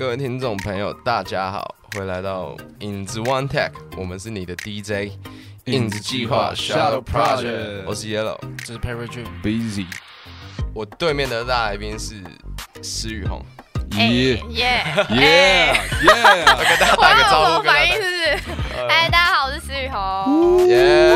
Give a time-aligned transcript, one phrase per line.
[0.00, 5.12] 各位听众朋友，大家好，欢迎来到影子 One Tech，我们是你的 DJ
[5.66, 9.26] 影子计划 Shadow Project，我是 Yellow，这是 Perry Dream。
[9.42, 9.84] Busy，
[10.72, 12.14] 我对面的大来宾是
[12.82, 13.44] 施宇红，
[13.92, 14.42] 哎耶。
[14.48, 14.84] 耶！
[15.10, 15.74] 耶
[16.08, 16.44] 耶！
[16.46, 18.38] 跟大家我打个招呼，反应是不是？
[18.88, 21.12] 嗨，大家好，我是思雨红，耶，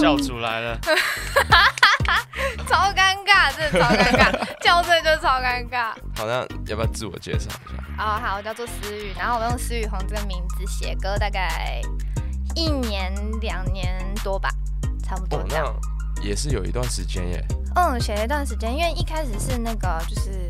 [0.00, 0.78] 教主来了，
[3.48, 5.92] 尬，真的超尴尬，叫这就超尴尬。
[6.16, 7.54] 好，那要不要自我介绍一下？
[7.98, 11.80] 哦，好，我叫做思雨，然后我用思雨红这个名字写歌，大概
[12.54, 14.50] 一年两年多吧，
[15.02, 15.64] 差不多哦，这样。
[16.16, 17.44] 那也是有一段时间耶，
[17.76, 20.48] 嗯，写了一段时间，因为一开始是那个就是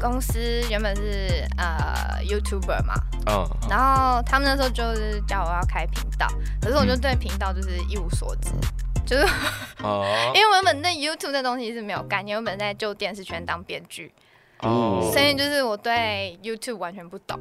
[0.00, 0.38] 公司
[0.70, 2.94] 原本是呃 YouTuber 嘛，
[3.26, 6.26] 嗯，然后他们那时候就是叫我要开频道，
[6.62, 8.50] 可是我就对频道就是一无所知，
[9.06, 9.26] 就是
[9.82, 10.04] 哦，
[10.34, 14.12] 因为我原本对 YouTube 这东西是没有概念，我原本在就电视圈当编剧，
[14.60, 17.38] 哦，所以就是我对 YouTube 完全不懂。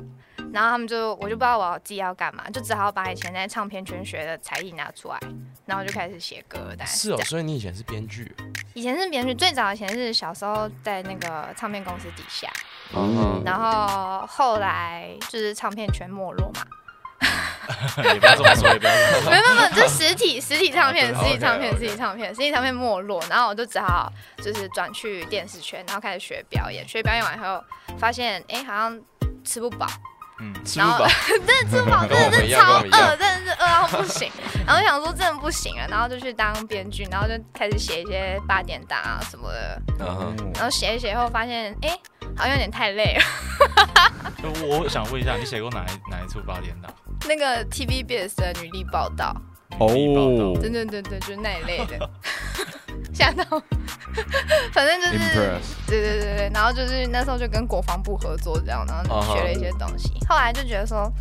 [0.51, 5.17] 然后他们就我就不知道我自己要干嘛，就只好把以前在唱片圈学的才艺拿出来，
[5.65, 6.59] 然后就开始写歌。
[6.77, 8.31] 大概是哦，所以你以前是编剧，
[8.75, 12.47] 以前是编剧，最早以前是小时候在那个唱片公司底下，
[12.95, 16.63] 嗯，然后后来就是唱片圈没落嘛，
[18.03, 19.29] 也不要这么说，也不要这么说。
[19.31, 26.87] 没有没有没有，就实体实体唱片，哦实体唱片，实体唱片，实体唱片没落，然后我就只好就是转去电视圈，然后开始学表演。
[26.87, 27.63] 学表演完以后，
[27.97, 28.99] 发现哎、好像
[29.45, 29.87] 吃不饱，
[30.39, 34.31] 嗯，吃不饱， 真的吃不饱， 真的是超饿，真的是饿到不行。
[34.65, 39.81] 然后想说真的不行了，然后就去当编剧，然后就开始写一些八点档啊什么的，
[40.55, 41.97] 然后写一写后发现哎、
[42.35, 43.23] 好像有点太累了。
[44.43, 46.91] 我我想问一下，你写过哪一哪一处八点档？
[47.27, 49.35] 那个 TVBS 的女力报道，
[49.79, 49.87] 哦
[50.59, 52.09] 对对对对，就是那一类的，
[53.13, 53.43] 吓到。
[54.73, 60.11] 反正就是，，Impress，对对对对，然后就是那时候就跟国防部合作这样，然后学了一些东西。
[60.27, 61.11] 后来就觉得说，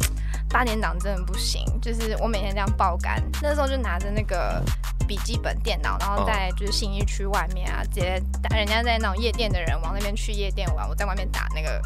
[0.53, 3.23] 八点档真的不行，就是我每天这样爆肝。
[3.43, 4.63] 那时候就拿着那个
[5.09, 11.81] 笔记本电脑，然后在就是信义区外面啊，直接打人家在那种夜店的人往那边去夜店玩，我在外面打那个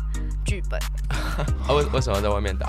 [0.45, 0.81] 剧本。
[1.69, 2.69] 啊，为为什么要在外面打？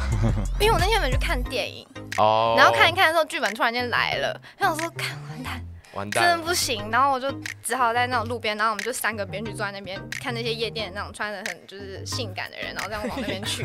[0.59, 1.85] 因为我那天没去看电影，
[2.17, 5.61] 哦，然后看一看的时候，剧本突然间来了，我想说，看完蛋。
[6.05, 7.31] 真的完蛋了，不行，然后我就
[7.63, 13.61] 只好在那种路边，然后我们就三个编剧坐在那边看那些夜店那种穿的很就是性感的人，然后这样往那边去，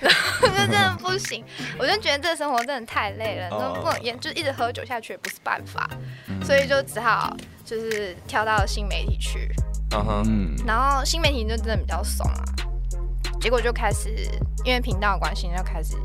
[0.00, 1.44] 然后就真的不行，
[1.78, 5.88] 我就觉得这生活真的太累了，哦那不能也就一直喝酒下去也不是办法，
[6.28, 6.44] 嗯。
[6.44, 9.50] 所以就只好就是跳到新媒体去，
[9.92, 12.44] 嗯哼，嗯，然后新媒体就真的比较怂啊，
[13.40, 14.10] 结果就开始
[14.64, 15.96] 因为频道的关系，就开始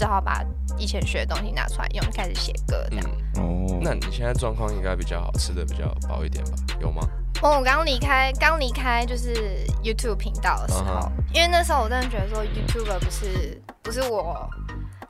[0.00, 0.42] 只好把
[0.78, 3.10] 以前学的东西拿出来用，开始写歌这样。
[3.36, 6.52] 嗯，哦，那你现在状况应该比较好，吃的比较饱一点吧？
[6.80, 7.06] 有吗？
[7.42, 14.48] 哦，我刚离开，刚离开就是 YouTube 频道的时候嗯因为那时候我真的觉得说 YouTube 不是不是我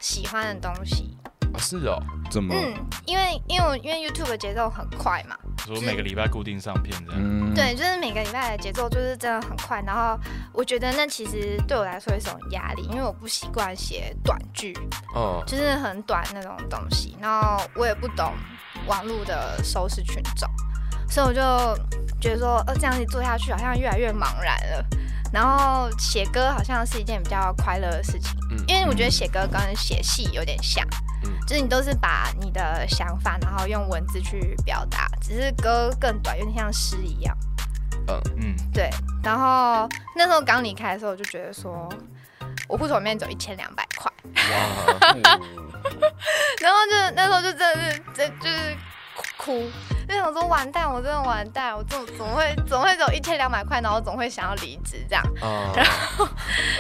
[0.01, 1.17] 喜欢的东西，
[1.55, 2.00] 啊，是哦，
[2.31, 2.55] 怎么？
[2.55, 2.75] 嗯，
[3.06, 7.21] 因为因为我因为 YouTube 的节奏很快嘛，说每个礼拜固定上片这样。
[7.21, 10.19] 嗯，对，就是每个礼拜的节奏就是真的很快，然后
[10.53, 14.77] 我觉得那其实对我来说一种压力，因为我不习惯写短剧，
[15.15, 18.33] 哦，就是很短那种东西，然后我也不懂
[18.87, 20.49] 网络的收视群众，
[21.09, 21.41] 所以我就
[22.21, 24.87] 觉得说，呃，这样子做下去好像越来越茫然了。
[25.33, 30.85] 然后写歌好像是一件比较快乐的事情，嗯因为我觉得写歌跟写戏有点像，
[31.25, 31.31] 嗯。
[31.47, 37.37] 就是你都是把你的想法，然后用文字去表达，只是歌更短，有点像诗一样。
[38.09, 38.21] 嗯。
[38.41, 38.91] 嗯，对，
[39.23, 41.89] 然后那时候刚离开的时候，我就觉得说，
[42.69, 44.11] 我户头里面只有一千两百块。
[44.35, 45.15] 哇，
[46.61, 48.77] 然后就那时候就真的是，这就是
[49.37, 49.71] 哭，
[50.09, 55.25] 就想说完蛋，我真的完蛋，我怎么怎么会怎么会只有一千两百块，然后总会想要离职这样。
[55.41, 55.73] 哦，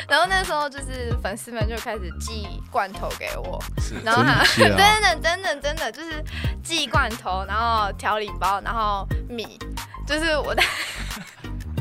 [0.08, 6.24] 然后那时候就是粉丝们就开始寄罐头给我，是然后他真假真的 真的真的就是
[6.62, 9.58] 寄罐头，然后调理包，然后米，
[10.06, 10.62] 就是我在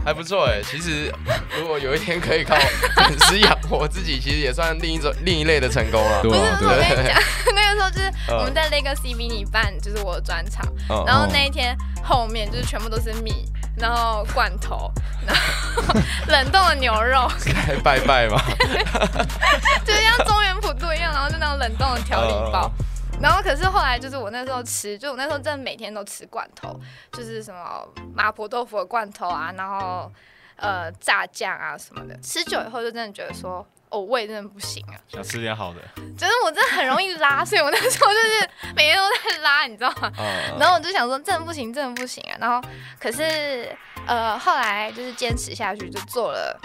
[0.05, 0.61] 还不错哎。
[0.63, 1.11] 其实
[1.59, 2.55] 如果有一天可以靠
[2.95, 6.21] 粉丝养活自己，其实也算另一种另一类的成功了。
[6.23, 7.21] 不是我跟你讲，
[7.55, 10.65] 那个时候就是嗯我们在 Legacy Mini 办就是我的专场。
[10.89, 13.45] 嗯然后那一天后面就是全部都是米，
[13.77, 14.91] 然后罐头，
[15.25, 15.93] 然后
[16.27, 18.41] 冷冻的牛肉，该拜拜嘛。
[19.85, 22.71] 就像中原普渡一样，然后就那种冷冻的调理包。
[23.21, 26.79] 然后可是后来就是我那时候吃，就我那时候真的每天都吃罐头，
[27.11, 30.11] 就是什么麻婆豆腐的罐头啊，然后
[30.55, 32.17] 呃炸酱啊什么的。
[32.21, 35.79] 吃久以后就真的觉得说，哦胃真的不行啊，想吃点好的。
[36.17, 40.11] 真的我真的很容易拉，所以我那时候就是每天都在拉，你知道吗？
[40.17, 42.37] 嗯然后我就想说，真的不行，真的不行啊。
[42.39, 42.65] 然后
[42.99, 43.75] 可是
[44.07, 46.57] 呃，后来就是坚持下去，就做了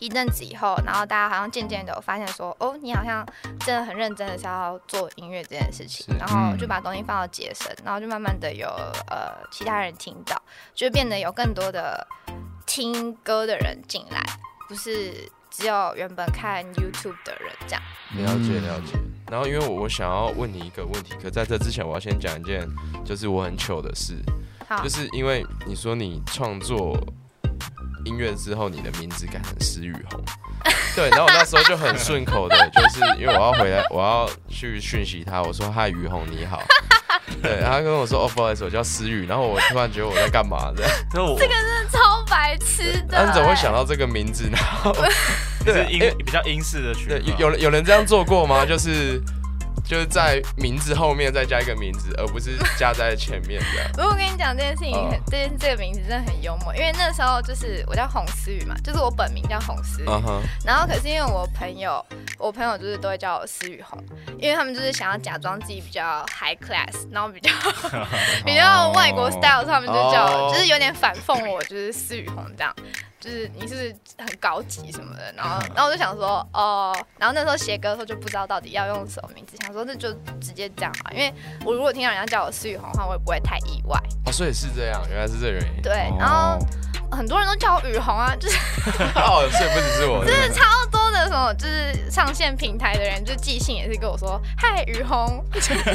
[0.00, 3.24] 一阵子以后，然后大家好像渐渐的有发现说，哦，你好像
[3.60, 8.66] 真的很认真的是要做音乐这件事情，然后就把东西放到节省，然后就慢慢的有
[9.08, 10.40] 呃其他人听到，
[10.74, 12.06] 就变得有更多的
[12.66, 14.20] 听歌的人进来，
[14.68, 17.82] 不是只有原本看 YouTube 的人这样。
[18.16, 18.98] 了解了解。
[19.30, 22.66] 然后因为我我想要问你一个问题，可在这之前我要先讲一件
[23.04, 24.16] 就是我很糗的事，
[24.82, 26.98] 就是因为你说你创作
[28.04, 30.22] 音乐之后，你的名字改成施雨红，
[30.96, 36.62] 对，然后我那时候就很顺口的，就是因为我要回来，我要去讯息他，我说嗨雨红你好，
[37.42, 44.48] 对，他跟我说哦不好意思，我叫思雨，然后我突然觉得我在干嘛这样， 这个是超白痴的、那你怎么会欸想到这个名字？
[44.48, 44.58] 呢？
[45.62, 48.64] 对英比较英式的曲对，有有人有人这样做过吗？
[48.64, 49.20] 就是
[49.90, 53.90] 就是在名字后面再加一个名字，而不是加在前面这样。
[53.90, 54.94] 不过我跟你讲这件事情
[55.26, 60.06] 这件这个名字真的很幽默，因为那时候就是我叫洪思雨嘛，就是我本名叫洪思雨，
[60.64, 62.06] 然后可是因为我朋友，
[62.38, 64.00] 我朋友就是都会叫我思雨洪，
[64.38, 67.50] 因为他们就是想要假装自己比较 high class，然后比较
[68.46, 72.72] 比较外国 style，他们就叫就是有点反讽我，就是思雨洪这样。
[73.20, 81.32] 就是你是很高级什么的，然后然后我就想说哦，然后那时候写歌的时候就不知道到底要用什么名字，想说那就直接这样啊，因为
[81.64, 84.00] 我如果听到人家叫我思雨红的话，我也不会太意外。
[84.24, 85.82] 哦，所以是这样，原来是这个原因。
[85.82, 86.58] 对，然后
[87.10, 88.56] 很多人都叫我雨红啊，就是
[89.14, 95.44] 哦，所以不只是我， 就是超多的什么，就是上线平台的人就寄信也是跟我说嗨雨红，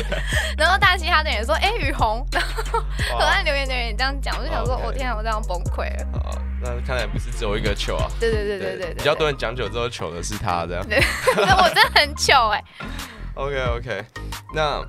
[0.60, 2.80] 然后大其他的人说哎、雨红，然后
[3.14, 6.42] 我哇在留言的人也这样讲，我就想说我天啊，我这样崩溃了。
[6.66, 8.08] 哦那看来不是只有一个糗啊。
[8.20, 10.88] 对对对对对对，比较多人讲酒之后糗的是他这样。
[10.88, 10.98] 对，
[11.38, 12.64] 我真的很糗哎、
[13.36, 14.06] OK OK，
[14.54, 14.82] 那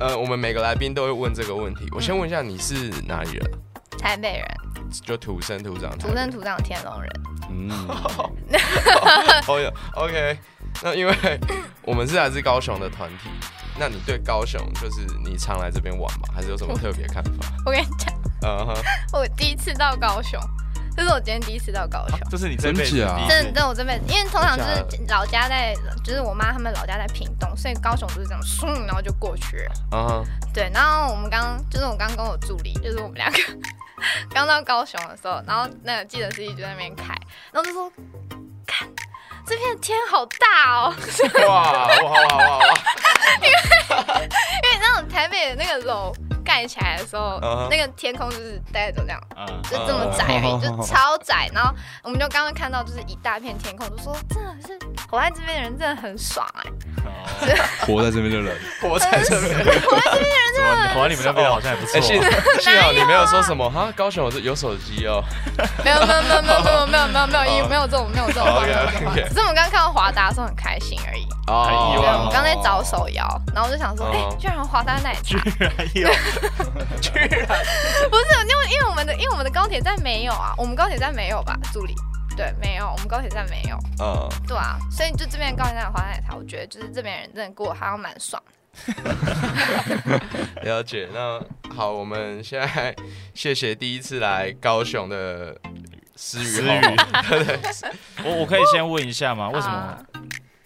[0.00, 1.88] 呃，我们每个来宾都会问这个问题。
[1.92, 3.50] 我先问一下，你是哪里人？
[3.98, 4.46] 台北人，
[5.04, 5.96] 就土生土长。
[5.98, 7.10] 土生土长天龙人。
[7.50, 7.88] 嗯
[9.94, 10.38] ，，OK。
[10.82, 11.40] 那因为
[11.82, 13.28] 我们是来自高雄的团体，
[13.76, 16.28] 那你对高雄就是你常来这边玩吗？
[16.32, 17.30] 还是有什么特别看法？
[17.66, 18.74] 我跟你讲，嗯哼，
[19.12, 20.38] 我第一次到高雄，
[20.98, 22.18] 这是我今天第一次到高雄。
[22.28, 25.72] 这是你这辈子真假第一次真的，我这辈子，因为通常就是老家在，
[26.02, 29.72] 就是我妈他们老家在屏东，所以高雄就是这样，嗖，然后就过去了。
[29.92, 33.38] 嗯哼，对，然后我们刚就是我刚跟我助理，就是我们两个
[34.34, 37.14] 刚到高雄的时候，然后那个记者司机就在那边开，
[37.52, 37.88] 然后就说，
[38.66, 38.88] 看
[39.46, 40.92] 这片天好大哦，
[41.46, 42.64] 哇哇哇哇哇！
[43.40, 43.54] 因为
[44.82, 46.12] 那种台北的那个楼
[46.48, 49.20] 盖起来的时候那个天空就是大概就这样。
[49.36, 51.50] 嗯，就这么窄而已，就超窄。
[51.52, 51.70] 然后
[52.02, 54.78] 我们就刚刚看到就是一大片天空，就说真的是
[55.10, 56.70] 活在这边的人真的很爽哎、
[57.04, 57.12] 哦
[57.86, 59.54] 活在这边的人， 活在这边。
[59.58, 62.00] 怎么活在你们那边好像也不哎，错。
[62.00, 62.22] 幸
[62.60, 65.22] 幸好你没有说什么哈，高雄有有手机哦。
[65.84, 68.46] 没有没有没有没有没有没有没有没有没有这种没有这种
[69.28, 71.26] 只是我们刚刚看到华达的时候很开心而已。
[71.48, 76.08] 很意对，外我们刚才找手摇，然后我就想说，哎、哦居然有华山奶茶，居然有。
[77.00, 77.46] 居然。
[78.10, 81.94] 不是因为因为我们的因为我们的高铁站没有啊，我们高铁站没有吧，助理。
[82.36, 88.40] 对，没有，我们高铁站没有，嗯，对啊，所以就这边高铁站有华达奶茶，我觉得就是这边人真的过得好像蛮爽。
[90.62, 91.08] 了解。
[91.12, 91.40] 那
[91.74, 92.94] 好，我们现在
[93.34, 95.58] 谢谢第一次来高雄的
[96.14, 96.96] 思雨思雨。
[98.24, 99.48] 我我可以先问一下吗？
[99.48, 99.98] 为什么啊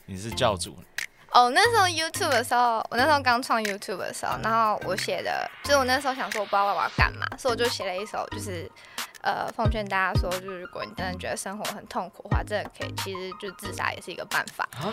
[0.06, 0.76] 你是教主？
[1.30, 8.70] 哦，那时候 YouTube 的时候，我那时候刚创 YouTube 的时候，然后我写的，就是我那时候想说我不知道我要干嘛，所以我就写了一首，就是
[9.22, 14.68] 呃，奉劝大家说，就是如果你真的觉得生活很痛苦的话，真的可以，其实就自杀也是一个办法。
[14.74, 14.92] 好，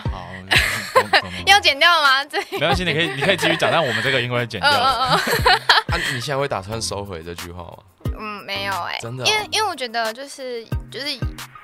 [1.46, 2.24] 要剪掉吗？
[2.24, 4.72] 这没关系，你可以你可以继续讲，但我们这个音会剪嗯掉。
[4.72, 5.10] 嗯
[5.92, 7.78] 啊，你现在会打算收回这句话吗？
[8.06, 11.08] 嗯嗯，没有哎、真的哦因为因为我觉得就是就是。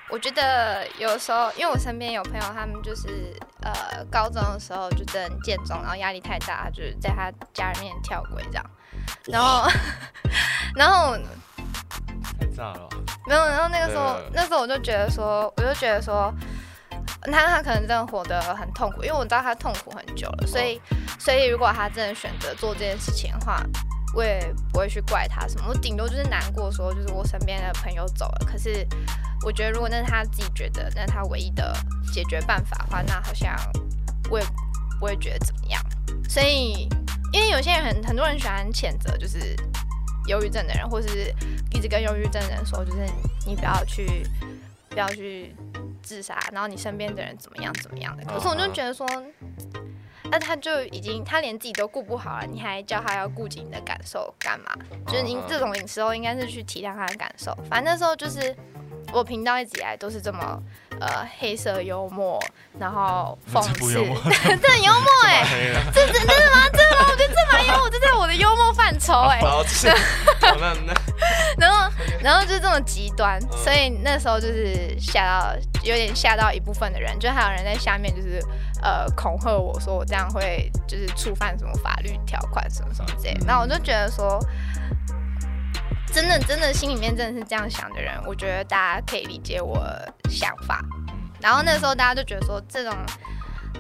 [0.09, 8.65] 我觉得有时候，因为我身边有朋友，他们就是呃高中的时候就真的很健中，然后压力太大，就是在他家里面跳轨这样，
[9.25, 9.67] 然后
[10.75, 11.17] 然后
[12.39, 12.87] 太炸了！
[13.27, 16.31] 没有，然后那个时候，那时候我就觉得说，我就觉得说，
[17.25, 20.79] 那他可能真的活得很痛苦，因为我知道他痛苦很久了，所以
[21.17, 23.63] 所以如果他真的选择做这件事情的话，
[24.13, 28.87] 我也不会去怪他什么，我顶多就是难过说，就是我身边的朋友走了，可是
[29.45, 31.73] 我觉得如果那是他自己觉得那是他唯一的
[32.11, 33.55] 解决办法的话，那好像
[34.29, 34.45] 我也
[34.99, 35.81] 不会觉得怎么样，
[36.27, 36.89] 所以
[37.31, 39.55] 因为有些人很很多人喜欢谴责，就是。
[40.27, 41.31] 忧郁症的人，或是
[41.71, 43.05] 一直跟忧郁症的人说，就是
[43.45, 44.27] 你不要去，
[44.89, 45.55] 不要去
[46.01, 48.25] 自杀，然后你身边的人怎么样怎么样的。
[48.25, 49.07] 可是我就觉得说，
[50.31, 54.75] 那他就已经他连自己都顾不好了，你还叫他要顾及你的感受干嘛？
[55.05, 57.55] 就是您这种时候应该是去体谅他的感受。
[57.69, 58.39] 反正那时候就是
[59.13, 60.61] 我频道一直以来都是这么
[60.99, 62.39] 呃黑色幽默，
[62.79, 65.45] 然后讽刺，这很幽默哎、
[65.93, 66.67] 这真真的吗？
[66.71, 67.07] 真的吗？
[67.09, 69.63] 我觉得这蛮幽默，这在我的幽默范畴哎、然后
[71.57, 78.41] 然后，然后就这么极端，所以那时候就是吓到，有点吓到一部分的人，就还有人在下面就是
[78.81, 83.45] 呃恐吓我说我这样会就是触犯什么法律条款什么什么之类的。
[83.45, 84.39] 然后我就觉得说，
[86.15, 89.85] 真的真的心里面真的是这样想的人，我觉得大家可以理解我
[90.29, 90.79] 想法。
[91.41, 92.95] 然后那时候大家就觉得说这种。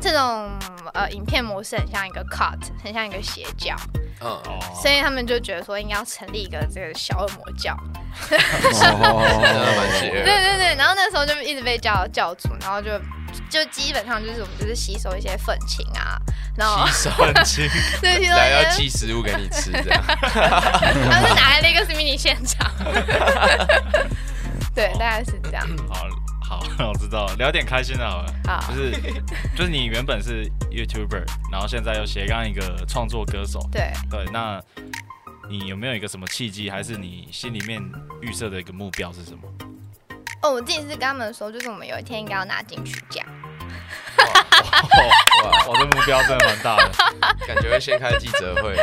[0.01, 0.51] 这种
[0.93, 3.73] 呃影片模式很像一个 cut，很像一个邪教，
[4.19, 7.75] 嗯，哦，所以他们就觉得说应该要成立一个这个小恶魔教。
[8.29, 10.23] 真的蛮邪对。
[10.25, 12.91] 对对，然后那时候就一直被叫教主，然后就
[13.49, 16.19] 就基本上就是我们就是吸收一些愤青啊，
[16.55, 17.69] 然后吸收， 很轻，
[18.01, 20.03] 对吸收来要寄食物给你吃，这样。
[20.07, 22.71] 然后就拿来了一个 mini 现场，
[24.73, 25.67] 对，大概是这样。
[25.89, 28.33] 好好，我知道了，聊点开心的好了。
[28.45, 28.91] 好就，是
[29.55, 34.61] 就是你原本是 YouTuber，然后现在又斜杠一个创作歌手，对，对，那
[35.49, 37.81] 你有没有一个什么契机，还是你心里面
[38.21, 39.41] 预设的一个目标是什么？
[40.45, 43.25] 哦，我自己是跟他们说，就是我们有一天应该要拿金曲奖。
[44.17, 46.91] 哇，我的目标真的蛮大的。
[47.47, 48.75] 感觉会先开记者会。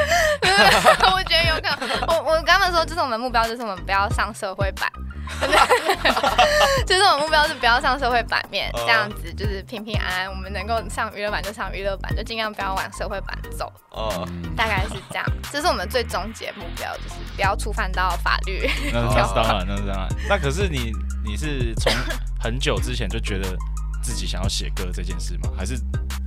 [1.15, 4.91] 我觉得有可能，我我跟他们说，就是我们目标就是我们不要上社会版，
[6.85, 15.25] 就是我们目标是不要上社会版面，嗯这样子就是平平安安，我们能够上娱乐版就上娱乐版，就尽量不要往社会版走，哦，大概是这样。
[15.51, 18.69] 这是我们最终极目标，就是不要触犯到法律。
[18.93, 20.09] 那那是当然，那是当然。
[20.29, 20.93] 那可是你
[21.25, 21.93] 你是从
[22.41, 23.57] 很久之前就觉得
[24.03, 25.51] 自己想要写歌这件事吗？
[25.57, 25.77] 还是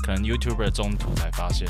[0.03, 1.67] 可能 YouTuber 中途才发现？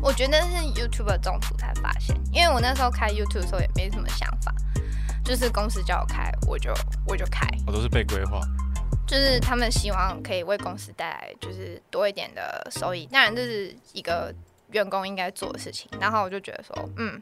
[0.00, 0.48] 我觉得是
[0.80, 4.54] YouTuber 中途才发现，因为我那时候开 YouTube 的时候也没什么想法，
[5.24, 6.72] 就是公司叫我开，我就
[7.06, 7.46] 我就开。
[7.66, 8.40] 我都是被规划。
[9.06, 14.34] 就是他们希望可以为公司带来就是多一点的收益，当然这是一个
[14.70, 15.90] 员工应该做的事情。
[16.00, 17.20] 然后我就觉得说，嗯，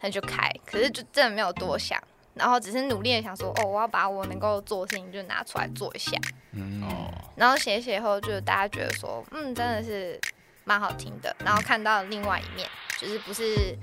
[0.00, 2.00] 那就开，可是就真的没有多想，
[2.38, 6.16] 然后只是努力的想说，哦，我要把我能够做的事情就拿出来做一下。
[6.52, 10.18] 嗯，哦，然后写一写后，就大家觉得说，嗯，真的是
[10.64, 11.34] 蛮好听的。
[11.44, 12.68] 然后看到另外一面，
[12.98, 13.76] 就是不是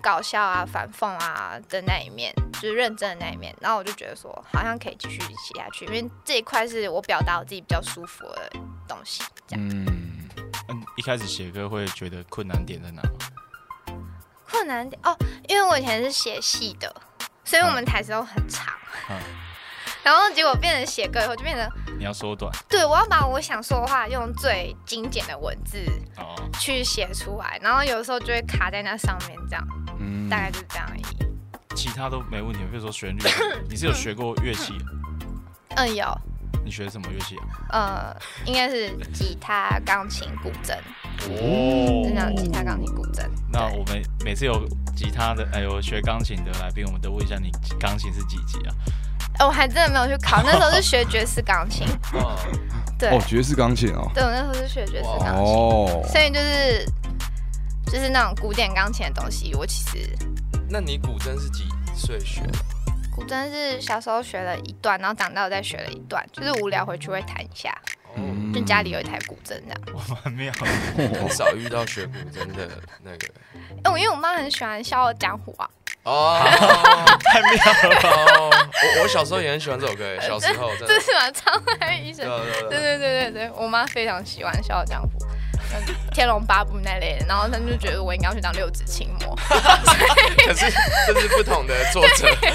[0.00, 3.54] 搞笑啊、反讽啊的那一面，就是认真的那一面。
[3.60, 8.50] 然后我就觉得说，好像可以继续写下去，因为这一块是我表达我自己比较舒服的
[8.88, 9.22] 东西。
[9.46, 10.28] 这样嗯，
[10.68, 13.10] 嗯，一开始写歌会觉得困难点在哪吗？
[14.50, 15.16] 困难点哦，
[15.48, 16.94] 因为我以前是写戏的，
[17.44, 18.72] 所以我们台词都很长。
[19.10, 19.16] 嗯
[20.04, 25.78] 然后结果变成写歌以后，就变成你要缩短对我要把我想说的话用最精简的文字
[26.16, 26.34] 哦。
[26.58, 29.64] 去写出来，然后有的时候就会卡在那上面，这样
[30.00, 31.02] 嗯大概就是这样而已。
[31.76, 33.22] 其他都没问题，比如说旋律，
[33.70, 34.76] 你是有学过乐器？
[35.76, 36.04] 嗯，有，
[36.64, 37.44] 你学什么乐器啊？
[37.70, 38.16] 呃，
[38.46, 40.74] 应该是吉他、钢琴、古筝，
[41.30, 43.22] 哦是这样，吉他、钢琴、古筝。
[43.50, 48.74] 那我们每次有吉他的，哎，有学钢琴的来宾，我们都问一下你钢琴是几级啊？
[49.38, 52.36] 呃我还真的没有去考，那时候是学爵士钢琴，哦，
[52.98, 56.84] 对，哦，爵士钢琴哦，对我那时候是学爵士钢琴，哦，所以就是
[57.86, 60.06] 就是那种古典钢琴的东西，我其实
[60.68, 61.64] 那你古筝是几
[61.94, 62.58] 岁学的？
[63.14, 67.70] 古筝是小时候学了一段，然后长大我再学了一段，就是无聊回去会弹一下，
[68.08, 69.80] 哦，嗯就家里有一台古筝这样。
[69.92, 70.52] 我蛮妙，
[70.96, 72.68] 很少遇到学古筝的
[73.02, 73.28] 那个。
[73.84, 75.70] 哎、我因为我妈很喜欢《笑傲江湖》啊，
[76.04, 76.40] 哦，
[77.24, 77.50] 太妙
[77.90, 78.50] 了
[78.96, 81.00] 我我小时候也很喜欢这首歌，小时候真的这。
[81.00, 81.30] 是吗？
[81.32, 82.26] 唱在一对生。
[82.26, 85.28] 对对对对对对，我妈非常喜欢《笑傲江湖》嗯、
[86.12, 89.36] 天龙八部那类的，然后他就觉得我应该要去当六指琴魔，
[90.46, 90.70] 可是
[91.06, 92.28] 这是不同的作者。
[92.40, 92.50] 对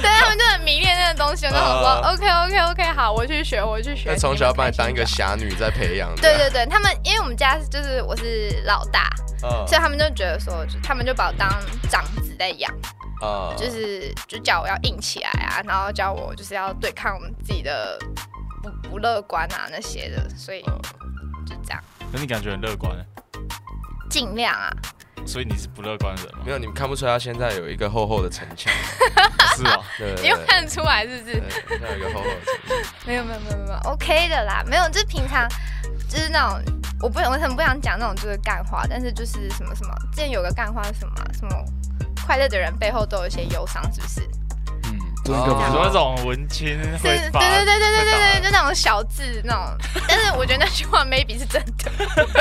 [0.00, 1.46] 对他们就很迷恋那个东西。
[1.46, 4.10] 然后我说、啊 OK OK OK，好，我去学，我去学。
[4.10, 6.22] 那从小要把你当一个侠女在培养的。
[6.22, 9.08] 对对对，他们因为我们家就是我是老大，
[9.42, 11.48] 嗯所以他们就觉得说，就他们就把我当
[11.88, 12.72] 长子在养，
[13.20, 17.98] 啊就是就叫我要硬起来啊，然后叫我就是要对抗自己的
[18.62, 20.64] 不不乐观啊那些的，所以
[21.52, 21.82] 就这样，
[22.12, 22.92] 那你感觉很乐观，
[24.10, 24.70] 尽量啊。
[25.24, 26.50] 所以你是不乐观的人吗没？
[26.50, 28.72] 有，你们看不出来他现在有一个厚厚的城墙。
[29.56, 31.36] 是 啊，对对你又看得出来是不是？
[31.36, 32.76] 有一个厚厚的城墙。
[33.06, 35.48] 没有没有没有没有，OK 的啦，没有，就是平常
[36.08, 36.60] 就是那种，
[37.00, 41.54] 我不我很不想讲那种就是干话，但是就是什么什么，之前有个干话是什么啊、什么
[42.26, 44.28] 快乐的人背后都有一些忧伤，是不是？
[45.22, 49.62] 嗯，做一个哦你说那种文青是，对对对对对对对，就那种小字那种。
[50.08, 51.92] 但是我觉得那句话 maybe 是真的，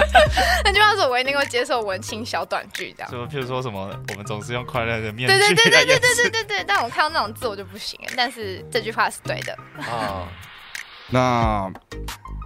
[0.66, 3.16] 那句话是我唯一定会接受文青小短句这样打。
[3.16, 8.12] 什么，譬如说什么，我们总是用快乐的面对对对对对对来掩饰对对对，但我看到那种字我就不行了。
[8.18, 9.54] 但是这句话是对的。
[9.84, 10.28] 啊，
[11.10, 11.72] 那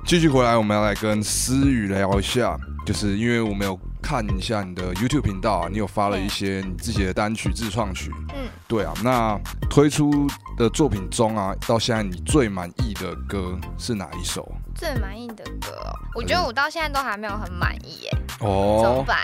[0.06, 9.36] 继续回来，我们要来跟思雨聊一下，就是因为我们有看一下你的 YouTube 频道啊，你有发了一些你自己的单曲自创曲，嗯，对啊，那
[9.68, 14.48] 推出的作品中啊，到现在你最满意的歌是哪一首？
[14.76, 19.18] 最满意的歌哦，我觉得我到现在都还没有很满意耶，怎么哦，办？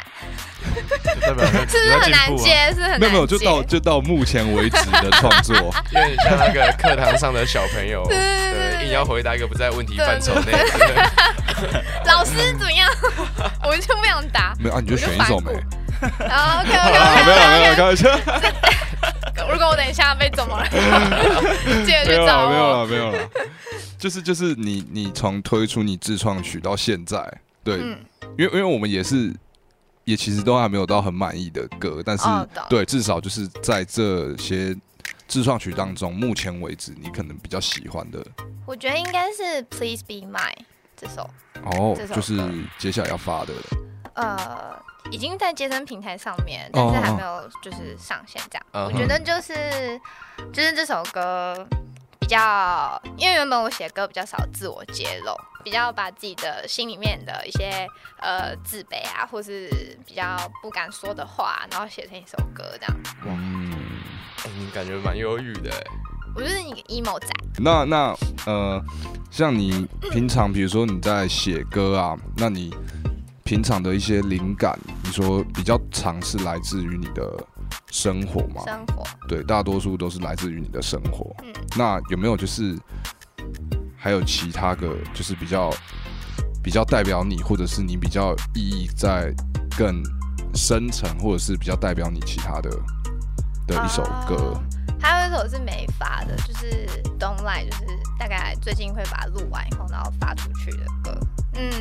[1.04, 2.44] 就代表是不是很难接？
[2.44, 2.68] 接？
[2.70, 3.00] 是不是很难接？
[3.00, 5.56] 没有没有，就到就到目前为止的创作，
[5.92, 10.52] 有点像那个课堂上的小朋友，对硬要回答一个不在问题范畴内，
[12.06, 12.88] 老师怎么样？
[13.64, 14.54] 我就不想答。
[14.60, 15.52] 没有啊，你就选一首没？
[16.20, 19.52] 然后 OK 啊 OK 没有啦没有啦 OK 开玩笑，OK。
[19.52, 20.68] 如果我等一下被怎么了，
[21.86, 22.78] 记得没有去找了没有我。
[22.78, 23.20] 了没有了，
[24.00, 27.18] 就是就是你你从推出你自创曲到现在，
[27.64, 28.00] 对，嗯，
[28.38, 29.34] 因为因为我们也是，
[30.06, 32.24] 也其实都还没有到很满意的歌，但是、
[32.70, 34.76] 对，至少就是在这些
[35.28, 38.26] 自创曲当中，目前为止你可能比较喜欢的
[38.66, 41.30] 我觉得应该是 Please Be Mine 这首，
[41.64, 42.38] 哦就是
[42.78, 43.54] 接下来要发的
[44.14, 44.78] 呃，
[45.10, 48.66] 已经在接生平台上面，哦但是还没有就是上线这样。
[48.72, 50.00] 嗯我觉得就是
[50.54, 51.68] 就是这首歌
[52.22, 55.36] 比较，因为原本我写歌比较少自我揭露，
[55.66, 57.86] 比较把自己的心里面的一些
[58.22, 59.70] 呃自卑啊，或是
[60.06, 62.96] 比较不敢说的话，然后写成一首歌这样。
[63.26, 63.74] 嗯，
[64.46, 65.82] 哎你感觉蛮忧郁的，哎
[66.34, 68.82] 我就是一个 emo 仔，那那呃，
[69.30, 72.74] 像你平常比如说你在写歌啊，那你
[73.44, 77.46] 平常的一些灵感，你说比较常是来自于你的
[77.90, 78.64] 生活嘛？
[78.66, 79.04] 生活。
[79.28, 81.36] 对，大多数都是来自于你的生活。
[81.44, 82.78] 嗯那有没有就是
[83.98, 85.74] 还有其他个就是比较
[86.62, 89.34] 比较代表你，或者是你比较意义在
[89.78, 90.04] 更
[90.54, 92.70] 深层，或者是比较代表你其他的
[93.68, 94.36] 的一首歌？
[94.36, 94.62] 哦
[95.04, 96.88] 还有一首是没发的，就是
[97.18, 97.86] Don't Lie，就是
[98.20, 101.20] 大概最近会把它录完以后，然后发出去的歌。
[101.56, 101.72] 嗯，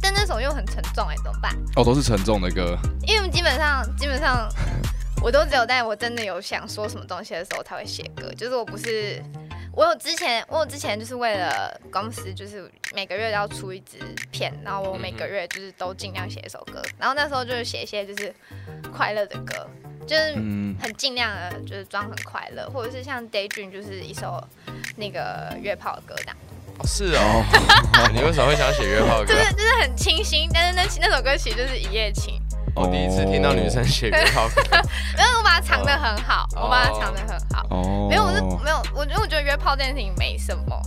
[0.00, 1.54] 但那首又很沉重哎、怎么办？
[1.76, 2.78] 哦，都是沉重的歌。
[3.06, 4.48] 因为基本上基本上
[5.22, 9.22] 我都只有在我真的有想说什么东西的时候才会写歌，就是我不是
[9.72, 13.98] 我有之前我有之前就是为了公司就是每个月要出一支
[14.30, 18.34] 片，然后我每个月就是都尽量写一首歌，然后那时候就是写一些就是
[18.92, 19.68] 快乐的歌，
[20.06, 24.42] 就是嗯，很尽量的就是装很快乐，或者是像 Daydream 就是一首
[24.96, 26.36] 那个约炮的歌这样，
[26.78, 27.44] 哦是哦，
[28.14, 29.26] 你为什么会想写约炮歌？
[29.26, 29.34] 就？
[29.34, 32.40] 是就是很清新，但是那那首歌其实就是一夜情，
[32.74, 34.62] 我第一次听到女生写约炮歌，
[35.16, 36.62] 但是我把它藏得很好，哦。
[36.64, 37.66] 我把它藏得很好。
[37.70, 40.80] 哦，没有，我是没有，我因为我觉得约炮这件事情没什么，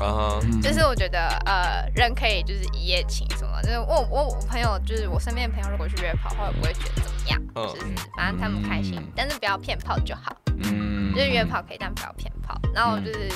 [0.62, 7.68] 就是我觉得呃人可以就是一夜情什么，就是我我我朋友就是我身边的朋友如果去约炮的话，我不会觉得怎么样，嗯。
[7.68, 7.86] 就是
[8.18, 11.14] 反正他们开心嗯，但是不要骗炮就好，嗯。
[11.14, 12.60] 就是约炮可以，但不要骗炮。
[12.74, 13.30] 然后就是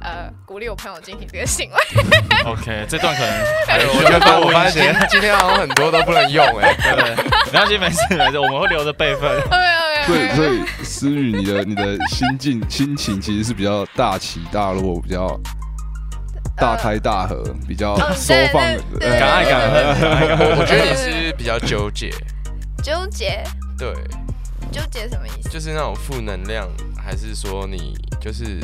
[0.00, 1.76] 呃鼓励我朋友进行这个行为。
[2.44, 3.30] OK，这段可能
[3.68, 4.50] 哎 我觉得我。
[4.52, 7.16] 发现今今天好像很多都不能用哎，对不对？
[7.52, 9.30] 没关系，没事没事，我们会留着备份。
[9.40, 10.28] OK 所以。
[10.36, 15.38] 所以思雨，你的你的心境心情其实是比较大起大落，比较
[16.56, 18.62] 大开大合，比较哦收放
[18.98, 20.48] 敢爱敢恨，敢爱敢恨。
[20.48, 22.10] 我我觉得你是比较纠结，
[22.82, 23.42] 纠结
[23.78, 23.92] 对，
[24.72, 25.48] 纠结什么意思？
[25.50, 28.58] 就是那种负能量，还是说你就是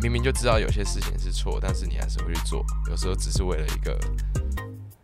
[0.00, 3.98] 明明就知道有些事情是错，但是你还是会去做，有时候只是为了一个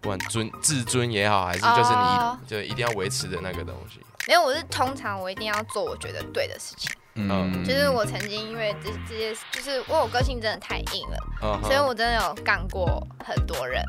[0.00, 4.00] 不管尊自尊也好，还是就是你哦就一定要维持的那个东西。
[4.28, 6.90] 没有，我是通常我一定要做我觉得对的事情。
[7.16, 13.80] 嗯就是我曾经因为这这些，就是我有个性真的太硬了，所以我真的有干过很多人。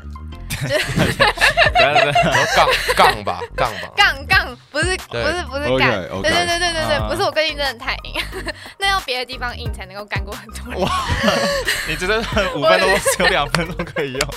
[0.48, 0.78] 等一下
[1.74, 7.08] 等一下然后杠杠吧，杠吧，杠杠不是不是不是 OK，干 OK 对对对对对对，啊。
[7.08, 8.22] 不是我个性真的太硬，
[8.78, 10.80] 那要别的地方硬才能够干过很多人。
[10.80, 10.88] 哇
[11.88, 12.18] 你真的
[12.54, 14.28] 五分钟只有两分钟可以用。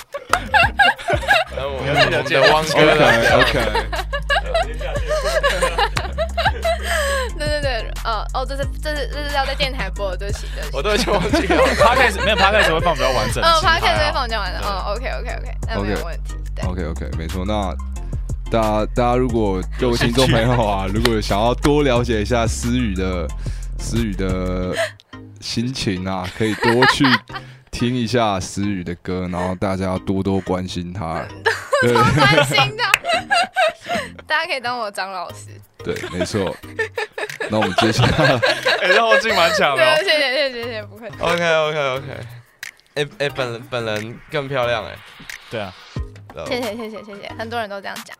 [1.62, 3.60] 我你要记得们的汪哥 的 OK
[8.04, 10.76] 呃哦，这是这是这是要在电台播的，对不起对不起。
[10.76, 11.56] 我都已经忘记了。
[11.76, 13.42] Podcast 没有 Podcast 会放比较完整。
[13.42, 16.34] 嗯 p o 其 d 实 c 还 a 好放讲完整，嗯，OK OK OK，那没有问题。
[16.54, 17.44] 对，OK OK，没错。
[17.44, 17.74] 那
[18.50, 23.26] 大家大家如果各位听众朋友啊， 如果想要多了解一下思雨的
[23.78, 24.74] 思雨的
[25.40, 27.04] 心情啊，可以多去
[27.70, 31.24] 听一下思雨的歌，然后大家要多多关心他。
[31.82, 32.92] 对关心他，
[34.26, 35.46] 大家可以当我张老师。
[35.82, 36.54] 对，没错。
[37.50, 38.10] 那我们接下来
[38.80, 40.04] 哎，这后劲蛮强的哦对，。
[40.04, 41.16] 谢谢谢谢谢谢，不客气。
[41.20, 42.06] OK OK OK，
[42.94, 44.96] 哎哎，本人本人更漂亮哎，
[45.50, 45.72] 对啊，
[46.34, 48.16] 对谢谢谢谢谢谢，很多人都这样讲，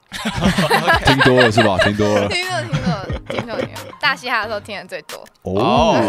[1.07, 1.79] 听多了是吧？
[1.79, 5.25] 听多了听过听过听多听过，大嘻哈的时候听的最多。
[5.43, 6.03] 哦。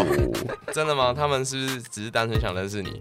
[0.72, 1.12] 真的吗？
[1.16, 2.98] 他们是不是只是单纯想认识你？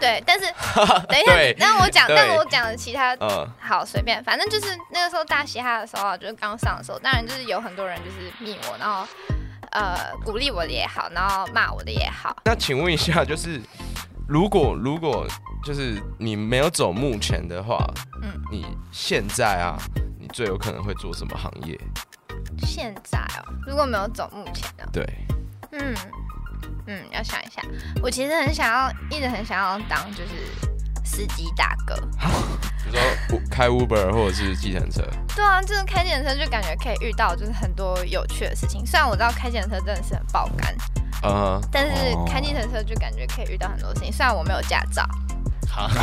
[0.00, 0.46] 对，但是
[1.08, 9.06] 等一下对，但我讲，对但我讲的其他嗯，好随便，反正就是那个时候大嘻哈的时候啊，就是刚上的时候，当然就是有很多人就是密我，然后
[9.72, 13.60] 呃鼓励我的也好，然后骂我的也好，那请问一下，就是
[14.26, 15.26] 如果如果
[15.64, 17.78] 就是你没有走目前的话，
[18.22, 18.30] 嗯。
[18.50, 19.78] 你现在啊，
[20.18, 21.78] 你最有可能会做什么行业？
[22.66, 25.06] 现在哦，如果没有走目前的，对，
[25.70, 25.94] 嗯
[26.90, 27.62] 嗯，要想一下，
[28.02, 30.30] 我其实很想要，一直很想要当就是
[31.04, 31.94] 司机大哥。
[32.84, 33.00] 你说
[33.48, 35.00] 开 Uber 或者是计程车，
[35.36, 38.84] 对啊，就是开计程车就感觉可以遇到就是很多有趣的事情。
[38.84, 40.76] 虽然我知道开计程车真的是很爆肝，
[41.70, 44.12] 但是哦开计程车就感觉可以遇到很多事情。
[44.12, 45.08] 虽然我没有驾照，
[45.68, 45.88] 好，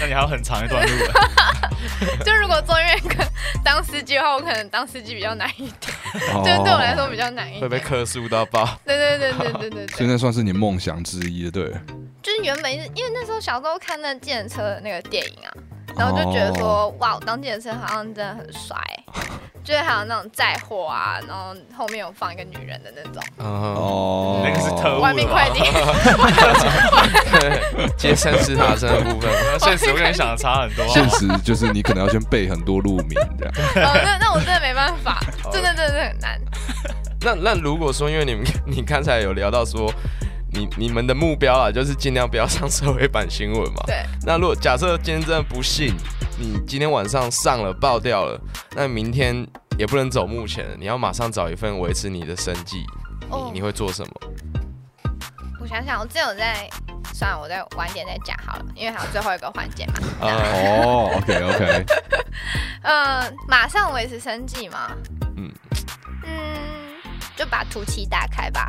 [0.00, 1.12] 那你还有很长一段路欸。
[2.24, 3.26] 就如果坐月跟
[3.64, 5.92] 当司机的话，我可能当司机比较难一点，
[6.34, 7.88] 哦就对我来说比较难一点会被点。
[7.88, 8.78] 客诉到爆。
[8.84, 11.72] 对对对对对对对，现在算是你梦想之一了，对。
[12.22, 15.50] 就是原本因为那时候小时候看那电车的那个电影啊，
[15.96, 18.76] 然后就觉得说，哇，当计程车好像真的很帅，
[19.62, 25.60] 就是还有那种载货啊，然后后面有放一个女人的那种嗯哼，哦，那个是特务外面快递。
[27.96, 29.30] 接生是塔生的部分。
[29.60, 30.88] 现实我跟你想的差很多啊。
[30.88, 33.54] 现实就是你可能要先背很多路名这样。
[33.88, 35.20] 哦，那那我真的没办法，
[35.52, 36.40] 真的真的很难。
[37.20, 39.92] 那那如果说，因为你们你刚才有聊到说，
[40.52, 43.82] 你你们的目标啊，就是尽量不要上社会版新闻嘛。
[43.86, 45.96] 对，那如果假设今天真的不幸，
[46.38, 48.40] 你今天晚上上了爆掉了，
[48.76, 49.46] 那明天
[49.78, 52.78] 也不能走目前了，你要马上找一份维持你的生计，
[53.20, 54.12] 你哦你会做什么？
[55.60, 56.68] 我想想，我只有在，
[57.14, 59.94] 算了，我再晚点再讲好了，因为还有最后一个环节嘛。
[60.20, 61.84] 啊，哦，OK OK，
[62.82, 64.90] 嗯，马上维持生计嘛。
[65.36, 65.50] 嗯
[66.24, 66.58] 嗯，
[67.36, 68.68] 就把图七打开吧，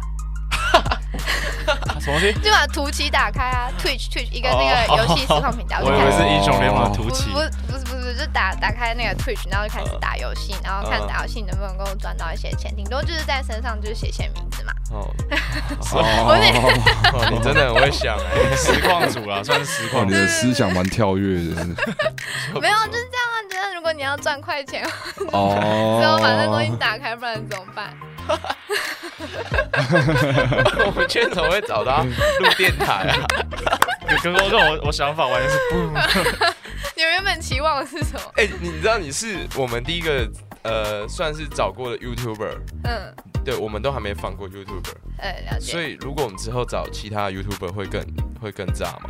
[2.01, 2.33] 什么东西？
[2.41, 7.39] 就把图奇打开啊，Twitch Twitch 一个那个游戏实况频道， 我以为就开始是英雄联盟的不突起不。
[7.73, 14.73] 不是不是，就打打开那个 Twitch，然后就开始打游戏，然后看嗯打游戏能不能够赚到一些钱，顶多就是在身上就是写写名字嘛。
[14.91, 15.09] 哦，
[15.93, 16.33] 哦，
[17.13, 20.07] 哦你真的很会想哎、实况组啦，算是实哦，况。
[20.07, 21.65] 你的思想蛮跳跃的
[22.59, 23.35] 没有，就是这样啊。
[23.49, 24.83] 就是如果你要赚快钱，
[25.31, 25.97] 哦。
[25.99, 27.89] 只有把那东西打开，不然怎么办？
[30.85, 33.17] 我们今天怎么会找到录电台啊？
[34.23, 35.75] 跟跟我我想法完全是不。
[36.95, 38.31] 你原本期望的是什么？
[38.37, 40.29] 哎、你知道你是我们第一个
[40.63, 45.71] 呃，算是找过的 YouTuber，嗯，对，我们都还没放过 YouTuber，呃，了解。
[45.71, 48.01] 所以如果我们之后找其他 YouTuber 会更
[48.41, 49.09] 会更炸吗？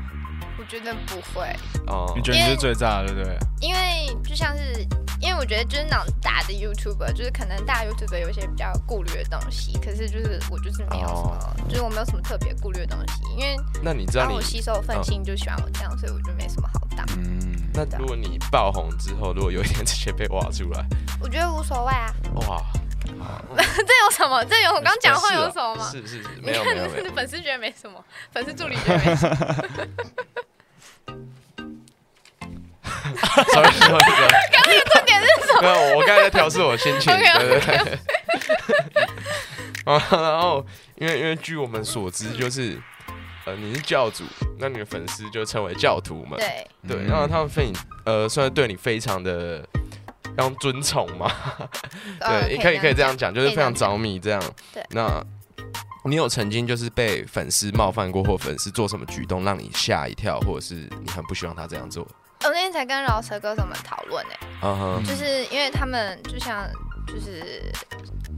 [0.73, 1.55] 我觉得不会，
[1.85, 3.37] 哦你，觉得你是最炸的，对不对？
[3.61, 4.81] 因为就像是，
[5.21, 17.05] 因为我觉得就是那种大的 YouTuber，就是可能大 YouTuber 有一些比较顾虑的东西，可是就是我就是没有什么，就是我没有什么特别顾虑的东西，因为那你知道你然后我吸收愤青就喜欢我这样，所以我就没什么好当。
[17.17, 20.83] 嗯，那如果你爆红之后，如果有一天这些被挖出来，
[21.21, 22.11] 我觉得无所谓啊，
[22.47, 22.59] 哇，
[23.05, 24.43] 这有什么？
[24.45, 25.87] 这有我刚讲话有什么吗？
[25.91, 29.37] 是是是，你没有看没有没有， 粉丝觉得没什么，粉丝助理觉得没什么。
[33.03, 35.61] sorry sorry sorry，重点是什么？
[35.61, 37.99] 没有，我刚才在调试我心情对对对。
[39.85, 42.79] 啊， 然后因为因为据我们所知，就是
[43.45, 44.23] 呃你是教主，
[44.59, 47.73] 那你的粉丝就称为教徒们，对，对，嗯然后他们非你
[48.05, 49.67] 呃算是对你非常的。
[50.35, 51.31] 要用尊崇嘛？
[52.19, 54.41] 呃 对，可以可以这样讲，就是非常着迷这样。
[54.73, 55.23] 对那
[56.05, 62.07] 你有曾经就是被粉丝冒犯过，或粉丝做什么举动让你吓一跳，或者是你很不希望他这样做？
[62.43, 66.69] 我那天才跟饶舌歌手们讨论呢，嗯哼，就是因为他们就像
[67.07, 67.71] 就是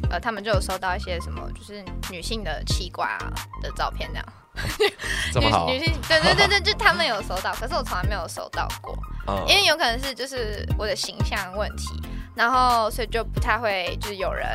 [0.09, 4.33] 呃，他们就有收到一些什么就是女性的器官啊的照片那样，
[5.33, 11.99] 这么好 女，女性对对对对，就他们有收到，可是我从来没有收到过，嗯因为有可能是就是我的形象问题，
[12.35, 14.47] 然后所以就不太会就是有人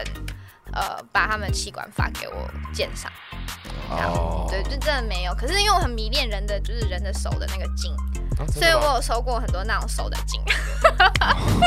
[0.73, 3.11] 呃把他们器官发给我鉴赏，
[3.91, 5.35] 哦对，就真的没有。
[5.35, 7.93] 可是因为我很迷恋人的就是人的手的那个筋，
[8.41, 10.41] 啊所以我有收过很多那种手的筋。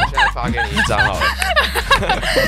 [0.09, 1.19] 现在发给你一张好了。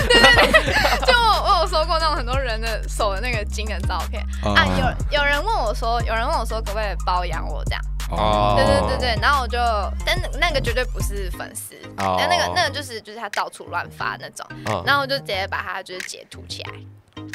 [0.08, 0.74] 对对对。
[1.06, 4.24] 就我我有收过那种很多人的手的那个金的照片。
[4.44, 4.66] 啊，
[5.12, 8.56] 有有人问我说，有人问我说可不可以包养我这样，哦。
[8.58, 9.58] 对对对对，然后我就，
[10.06, 12.16] 但那那个绝对不是粉丝，哦。
[12.20, 14.84] 但那个那个就是就是他到处乱发那种，嗯。
[14.86, 16.72] 然后我就直接把它就是截图起来，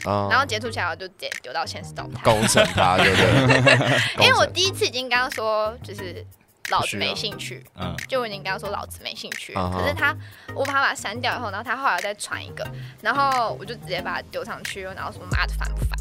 [0.07, 3.16] 嗯然后截图起来我就直接丢到现实动态，攻城他，对不
[3.53, 3.98] 对？
[4.26, 6.24] 因为我第一次已经刚刚说就是
[6.70, 10.16] 老子没兴趣，嗯，就我已经跟他说老子没兴趣，嗯可是他
[10.54, 12.66] 我把他把它删掉以后，然后他后来再传一个，
[13.02, 15.98] 然后我就直接把它丢上去，然后说妈的烦不烦？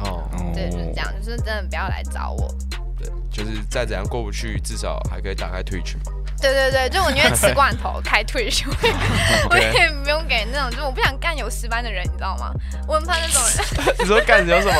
[0.00, 2.54] 哦，哦对，就是这样，就是真的不要来找我。
[2.98, 6.12] 对，就是再怎样过不去，至少还可以打开 Twitch 嘛。
[6.40, 8.64] 对对对，就我宁愿 吃罐头开 Twitch，
[9.50, 12.50] 我也我也不用给那种，就我不想干有私班的人，你知道吗？
[12.88, 13.42] 我很怕那种
[13.84, 14.74] 人， 你说干有什么？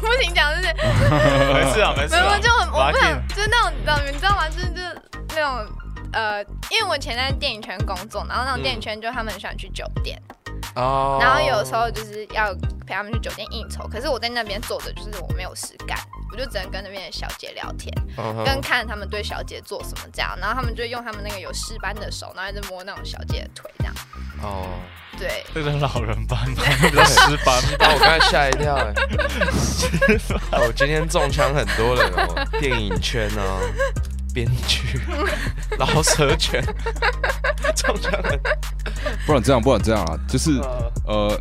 [0.00, 0.74] 不行讲就是
[1.54, 4.48] 没事啊，没事啊没有，就很我不想，就是那种你知道你知道吗？
[4.48, 4.96] 就是就是
[5.36, 5.66] 那种
[6.12, 10.20] 呃，因为我以前在电影圈工作，然后那种电影圈就他们很喜欢去酒店，
[10.74, 12.54] 哦，然后有时候就是要
[12.86, 15.98] 陪他们去酒店应酬，可是我在那边做的就是我没有事干，
[16.32, 17.92] 我就只能跟那边的小姐聊天，
[18.44, 23.94] 跟看他们对小姐做什么这样，然后他们就用他们那个有尸斑的手，然后一直摸那种小姐的腿这样。
[24.40, 24.66] 哦，
[25.18, 26.62] 对，这个老人斑吗？
[26.80, 27.60] 比较失班。
[27.78, 28.94] 把我刚才吓一跳 哎！
[30.52, 33.58] 哦我今天中枪很多人哦，电影圈啊，
[34.38, 35.00] 编剧、
[35.80, 36.64] 老蛇拳，
[37.74, 38.40] 中枪很
[39.26, 40.60] 不然这样，不然这样啊，就是。
[41.06, 41.40] 呃，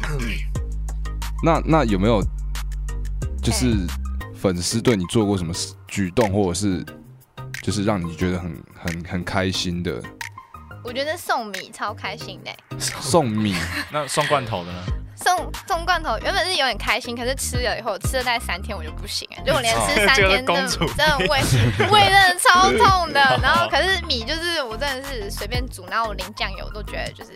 [1.44, 2.24] 那那有没有
[3.44, 3.76] 就是
[4.34, 5.54] 粉丝对你做过什么
[5.88, 6.84] 举动，或者是
[7.62, 10.02] 就是让你觉得很很很开心的
[10.84, 13.54] 我觉得送米超开心的，送米？
[13.92, 14.80] 那送罐头的呢？
[15.24, 21.28] 送送罐头原本是有点开心，可是吃了以后吃了大概三天我就不行了， 就我连哦吃三天真的公主真的胃
[21.92, 23.20] 胃真的超痛的。
[23.42, 27.34] 然后可是米就是我真的是随便煮，然后我淋酱油都觉得就是，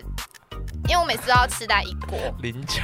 [0.88, 2.84] 因为我每次都要吃大概一锅，淋酱，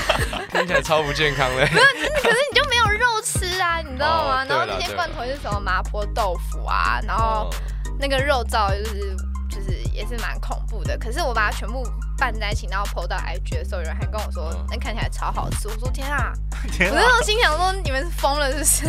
[0.50, 1.66] 听起来超不健康的。
[1.66, 4.44] 可是你就没有肉吃啊，你知道吗？
[4.44, 7.54] 哦然后那些罐头是什么麻婆豆腐啊，然后哦
[8.00, 9.16] 那个肉燥就是
[9.50, 10.96] 就是也是蛮恐怖的。
[10.96, 11.84] 可是我把它全部
[12.18, 15.68] 拌在一起，然后 PO 到 IG 的时候，有人还跟我说嗯那看起来超好吃。
[15.68, 16.32] 我说天啊！
[16.72, 18.86] 天我那时候心想说你们是疯了是不是？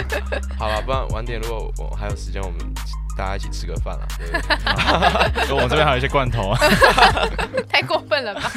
[0.58, 2.58] 好了，不然晚点如果我还有时间，我们
[3.16, 4.06] 大家一起吃个饭 了。
[5.50, 6.58] 我们这边还有一些罐头啊。
[7.68, 8.52] 太过分了吧？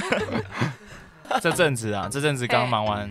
[1.42, 3.10] 这阵子啊，这阵子刚忙完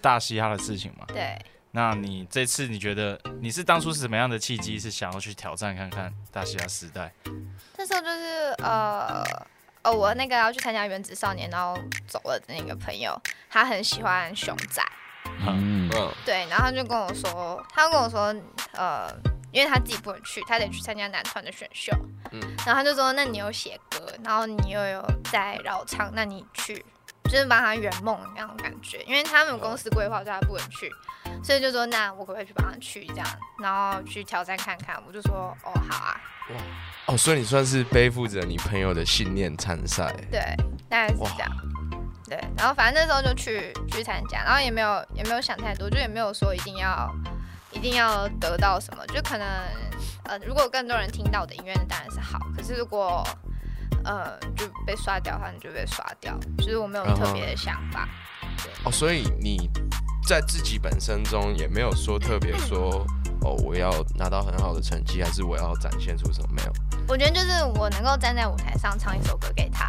[0.00, 1.04] 大嘻哈的事情嘛。
[1.08, 1.38] 对，
[1.70, 7.12] 那你这次你觉得你是当初是什么样的契机，是想要去挑战看看大嘻哈时代？
[7.76, 9.22] 那时候就是呃。
[9.88, 11.74] 哦，我那个要去参加原子少年，然后
[12.06, 14.82] 走了的那个朋友，他很喜欢熊仔，
[15.46, 18.34] 嗯，嗯，对，然后他就跟我说，他跟我说，
[18.72, 19.10] 呃，
[19.50, 21.90] 因为他自己不能去，他得去参加男团的选秀，
[22.32, 22.40] 嗯。
[22.66, 26.84] 然后他就说，那你有写歌，然后你又有在绕唱，那你去，
[27.24, 30.92] 就是帮他圆梦那种感觉，因为他们公司规划叫他不能去，
[31.42, 33.26] 所以就说，那我可不可以去帮他去这样，
[33.62, 36.20] 然后去挑战看看，我就说，哦，好啊，
[37.08, 40.14] 哦，所以你算是背负着你朋友的信念参赛。
[40.30, 40.40] 对，
[40.88, 41.50] 大概是这样。
[42.26, 47.10] 对，然后反正那时候就去去参加，然后也没有也没有想太多，就也没有说一定要
[47.72, 49.46] 一定要得到什么，就可能
[50.24, 52.38] 呃，如果更多人听到我的音乐，那当然是好。
[52.54, 53.26] 可是如果
[54.04, 58.06] 呃就被刷掉的话，你就被刷掉，就是我没有特别的想法。
[58.84, 59.70] 哦，所以你
[60.28, 63.02] 在自己本身中也没有说特别说，
[63.40, 66.48] 哦，我要拿到很好的成绩，还是我要展现出什么？
[66.54, 66.72] 没有。
[67.08, 69.88] 我觉得就是我能够站在舞台上唱一首歌给他，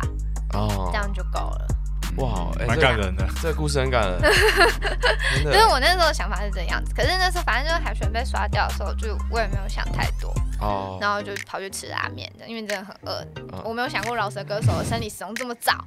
[0.53, 1.67] 哦这，样就够了。
[2.15, 3.27] 哇，哎、蛮这感人的。
[3.41, 4.21] 这个故事很感人，
[5.35, 5.67] 真就是的。
[5.67, 10.33] 我那时候想法是这样子，可是那时候反正就是海选被刷掉的时候，就我也没有想太多。
[10.61, 13.21] 哦，然后就跑去吃拉面的，因为真的很饿。
[13.35, 15.83] 嗯我没有想过饶舌歌手的生理时钟这么早。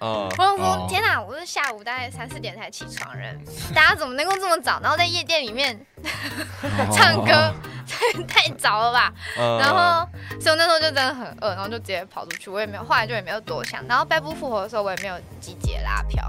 [0.00, 3.38] 嗯我想说，哦天哪，我是下午大概三四点才起床人，
[3.74, 4.80] 大家怎么能够这么早？
[4.82, 5.78] 然后在夜店里面
[6.92, 7.54] 唱歌，
[8.26, 9.12] 太 早了吧？
[9.38, 10.08] 嗯然后，
[10.40, 13.86] 所以我那时候就真的很饿，然后就直接跑出去，我也没有，后来就也没有多想。
[13.86, 16.26] 然后败部复活的时候，我也没有积极地拉票，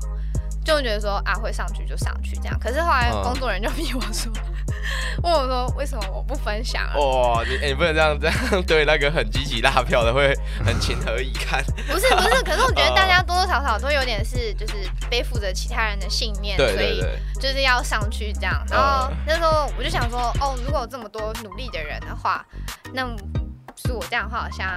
[0.65, 2.59] 就觉得说啊会上去就上去这样。
[2.59, 4.31] 可是后来嗯工作人员就逼我说，
[5.23, 6.95] 问我说为什么我不分享啊？
[6.97, 10.33] 哇，你、哎你不能这样这样对那个很积极拉票的会
[10.65, 11.63] 很情何以堪。
[11.87, 14.73] 不是不是， 可是我觉得大家多多少少都有点是就是
[15.09, 17.03] 背负着其他人的信念，对所以
[17.39, 18.63] 就是要上去这样。
[18.69, 22.45] 然后那时候我就想说，哦，如果有这么多努力的人的话，
[22.93, 23.05] 那
[23.75, 24.67] 是我这样的话，好像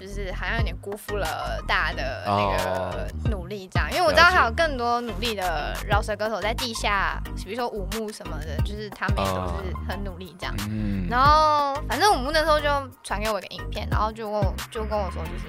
[0.00, 3.88] 就是好像有点辜负了大家的那个努力这样。
[3.90, 10.54] 因为我知道还有更多努力的饶舌歌手在地下，比如说五木什么的，就是他们也都是很努力这样。
[10.68, 12.66] 嗯，然后反正五木那时候就
[13.02, 15.48] 传给我一个影片，然后就问我就跟我说就是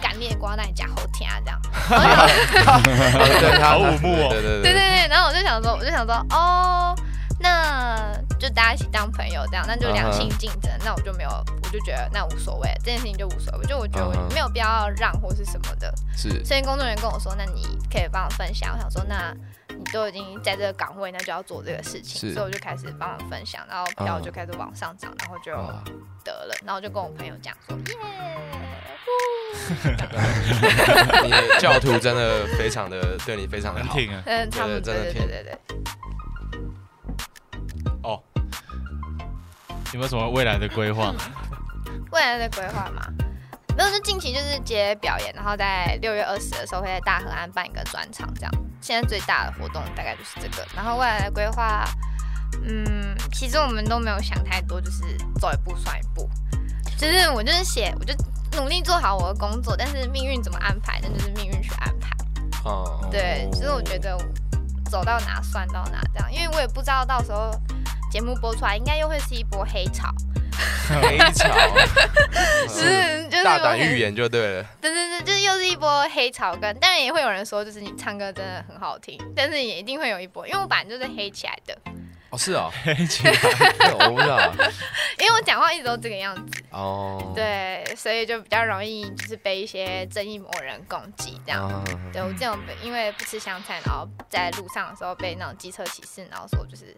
[0.00, 1.60] 干裂瓜那假后天啊这样，
[2.82, 4.62] 对他好五木哦对对。
[4.62, 6.94] 对对对，然后我就想说我就想说哦，
[7.38, 15.94] 那就大家一起当朋友这样，那就良性竞争，那我就没有，我就觉得那无所谓，这件事情就无所谓，就我觉得没有必要让或是什么的。
[16.16, 16.42] 是。
[16.44, 18.72] 所以工作人员跟我说，那你可以帮我分享。
[18.72, 19.36] 我想说，那
[19.68, 22.32] 你都已经在这个岗位，那就要做这个事情，是。
[22.34, 24.22] 所以我就开始帮忙分享，然后票嗯。
[24.22, 25.52] 就开始往上涨，然后就，
[26.24, 27.82] 得了，然后我就跟我朋友讲说，耶，
[31.24, 33.94] 你的教徒真的非常的对你非常的好。
[34.24, 35.76] 嗯，他们真的挺对对对对对，
[39.92, 41.12] 有没有什么未来的规划？
[42.12, 43.06] 未来的规划嘛。
[43.76, 48.52] 没有，就近期就是接表演，然后在六月二十的时候会在大河岸办一个专场，这样。
[48.80, 51.84] 现在最大的活动大概就是这个，然后未来的规划，
[52.62, 56.28] 嗯，其实我们都没有想太多，就是走一步算一步。
[56.98, 58.14] 就是我就是写，我就
[58.60, 62.10] 努力做好我的工作，但是命运怎么安排，那就是命运去安排。
[62.64, 64.18] 哦，对，其实我觉得
[64.90, 67.50] 走到哪算到哪这样，因为我也不知道到时候
[68.10, 70.12] 节目播出来，应该又会是一波黑潮，
[71.00, 71.48] 黑潮，
[72.68, 81.78] 是就是大胆预言就对了，对对对，就是又是一波黑潮跟，当然也会有人说，就是你唱歌真的很好听，但是也一定会有一波，因为我本来就是黑起来的，
[82.30, 83.32] 哦是哦，黑起来，
[83.92, 84.38] 我不知道，
[85.18, 91.68] 因为我讲话一直都这个样子，哦，对，所以就比较容易就是被一些正义魔人攻击这样。
[91.68, 96.96] 啊，对我这种因为不吃香菜，然后在路上的时候被那种机车骑士，然后说就是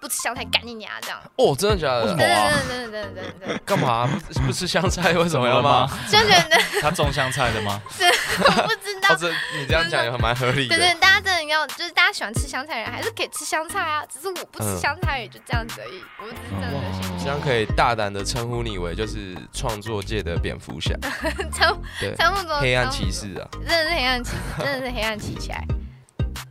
[0.00, 2.06] 不吃香菜干你娘这样，哦，真的假的？
[2.08, 5.12] 真的真的真的真的真的，干嘛不不吃香菜？
[5.12, 5.98] 为什么要骂吗？？
[6.10, 7.80] 就觉得他种香菜的吗？
[7.90, 8.04] 是
[8.42, 9.16] 我不知道哦，。
[9.20, 10.76] 这你这样讲也蛮合理的。
[10.76, 14.02] 对对，大家真的要，就是大家喜欢吃香菜的人，还是可以吃香菜啊。
[14.10, 16.02] 只是我不吃嗯香菜，也就这样子而已。
[16.18, 20.94] 我只是真的心这样可以大胆的称呼你为就是创作界的蝙蝠侠。
[22.60, 25.64] 黑暗骑士啊，真的是黑暗骑士，真的是黑暗骑起来。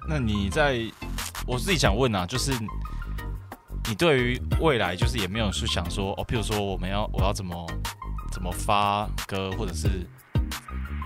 [0.08, 0.80] 那你在，
[1.46, 2.52] 我自己想问啊，就是
[3.88, 7.68] 你对于未来，就是也没有去想说，哦，譬如说我们要我要怎么
[8.32, 9.88] 怎么发歌，或者是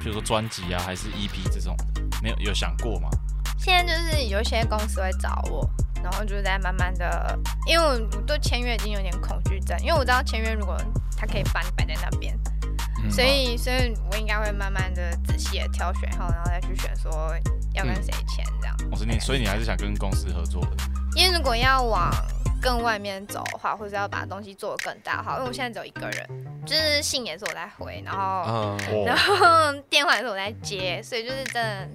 [0.01, 3.09] 譬如说专辑啊，还是 EP 这种的，没有有想过吗？
[3.57, 5.69] 现在就是有一些公司会找我，
[6.03, 10.77] 然后就是在慢慢的，因为我我对签约已经有点恐惧症，因为我知道签约如果
[11.17, 12.37] 他可以把你摆在那边，
[13.03, 17.33] 嗯所以所以我应该会慢慢的仔细的挑选后，然后再去选说
[17.73, 18.75] 要跟谁签这样。
[18.91, 20.71] 我是你，所以你还是想跟公司合作的。
[21.15, 22.11] 因为如果要往
[22.61, 26.29] 更外面走的话，或者要把东西做得更大化，因为我现在只有一个人，
[26.65, 31.87] 就是信也是我在回，然后、嗯， 然哦，后电话也是我在接，所以就是真的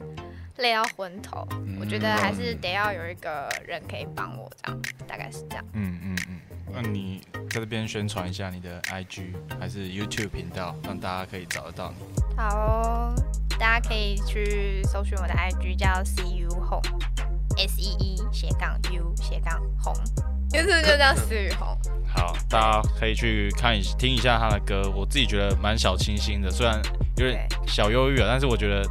[0.58, 1.46] 累到昏头。
[1.80, 5.64] 我觉得还是得要有一个人可以帮我，这样大概是这样。
[5.72, 6.40] 嗯嗯嗯，
[6.72, 12.04] 那你在这边宣传一下你的 IG 还是 YouTube 频道，让大家可以找得到你。
[12.36, 13.14] 好哦、
[13.58, 20.04] 大家可以去搜寻我的 IG 叫 See You Home，S E E 斜杠 U 斜杠 Home，
[20.50, 21.68] 就是就叫 思雨红。
[22.06, 26.80] 好，大家可以去看一听一下他的歌，我自己觉得蛮小清新的，虽然
[27.16, 28.82] 有点小忧郁啊，但是我觉得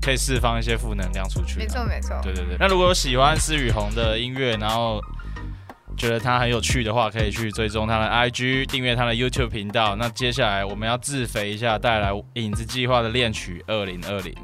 [0.00, 1.58] 可以释放一些负能量出去啊。
[1.58, 2.18] 没错没错。
[2.22, 2.56] 对对对。
[2.58, 5.00] 那如果有喜欢施雨红的音乐，然后
[5.96, 9.96] 觉得他很有趣的话，可以去追踪他的 IG，订阅他的 YouTube 频道。
[9.96, 14.34] 那接下来我们要自肥一下，带来影子计划的恋曲二零二零。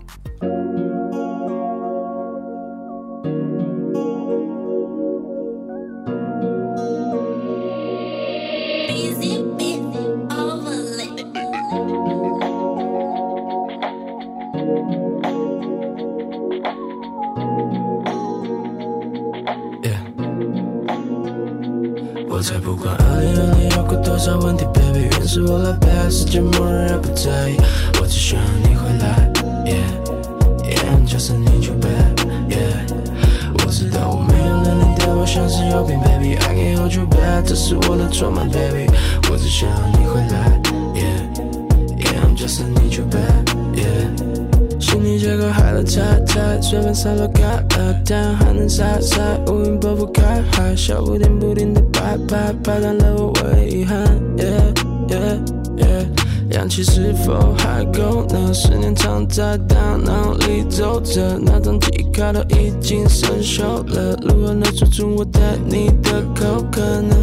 [57.06, 58.52] 是否还够呢？
[58.52, 63.62] 思念藏在大脑里走着，那张记忆卡都已经生锈
[63.94, 67.14] 了，如何能说出我对你的口渴呢？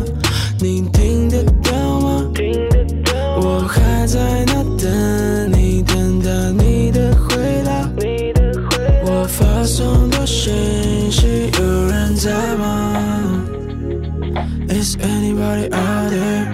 [0.59, 2.31] 你听得到吗？
[3.41, 7.89] 我还在那等你，等待你的回答。
[9.05, 10.53] 我发送的信
[11.11, 13.43] 息，有人在吗
[14.69, 16.47] ？Is anybody out there?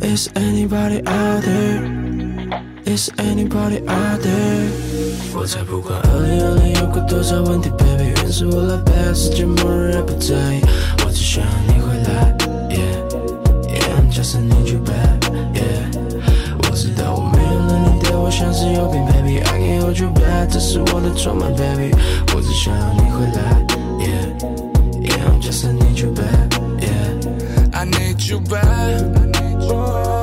[0.00, 2.03] Is anybody out there?
[2.94, 4.70] Is anybody out there？
[5.34, 10.60] 我才不管二零二零有过多少问题，baby，原是我来背，世界末日也不在意，
[11.04, 12.32] 我只想你回来。
[12.70, 15.90] Yeah，yeah，I'm just need you back，yeah。
[16.62, 21.90] 我知道我没有能力对我像是有病，baby，I can hold you back，这是我的筹码，baby，
[22.32, 23.66] 我只想要你回来。
[23.98, 27.72] Yeah，yeah，I'm just need you back，yeah。
[27.72, 30.13] I need you back。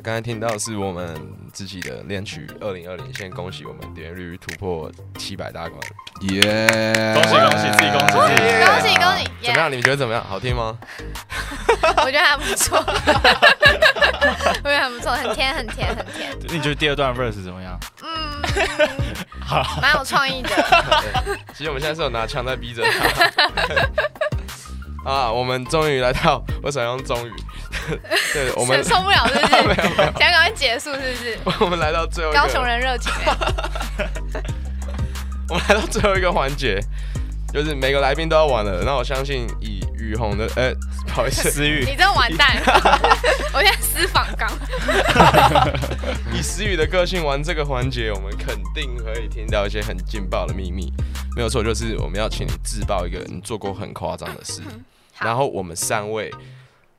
[0.00, 1.14] 那刚才听到是我们
[1.52, 5.78] 自己的恋曲《二零二零》，先恭喜我们点阅率突破七百大关，
[6.22, 7.12] 耶！
[7.12, 9.24] 恭喜恭喜自己恭喜自己恭喜恭喜！
[9.44, 9.70] 怎么样？
[9.70, 10.24] 你们觉得怎么样？
[10.26, 10.78] 好听吗？
[12.02, 17.78] 我觉得还不错， 我觉得还不错，很甜很甜很甜，你觉得第二段 verse 怎么样？
[18.02, 18.40] 嗯，
[19.82, 20.48] 蛮有创意的。
[21.52, 23.30] 其实我们现在是有拿枪在逼着他。
[25.04, 27.32] 啊，我们终于来到， 我想用终于？
[28.32, 29.52] 对，我们 受不了是不是？
[29.52, 31.38] 没有没有想赶快结束是不是？
[31.60, 33.34] 我们来到最后一个，高雄人热情欸，
[35.48, 36.78] 我们来到最后一个环节，
[37.52, 38.82] 就是每个来宾都要玩了。
[38.84, 40.72] 那我相信以雨虹的，呃、
[41.06, 42.56] 不好意思，思雨你真完蛋！
[43.52, 44.50] 我现在私访刚，
[46.32, 50.92] 以思雨的个性玩这个环节，我们肯定可以听到一些很劲爆的秘密。
[51.36, 54.62] 没有错，就是我们要请你自爆一个你做过很夸张的事，
[55.20, 56.32] 然后我们三位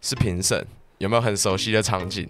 [0.02, 0.66] 是评审，
[1.00, 2.28] 有没有很熟悉的场景？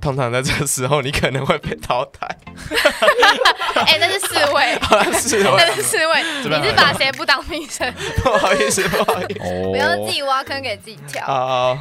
[0.00, 2.26] 通常在这个时候，你可能会被淘汰。
[3.86, 7.92] 哎，那是四位， 那是四位，你是把谁不当评审？
[8.22, 9.40] 不好意思，不好意思。
[9.40, 11.24] 哦不要自己挖坑给自己跳。
[11.26, 11.78] 好，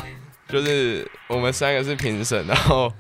[0.50, 2.92] 就是我们三个是评审，然后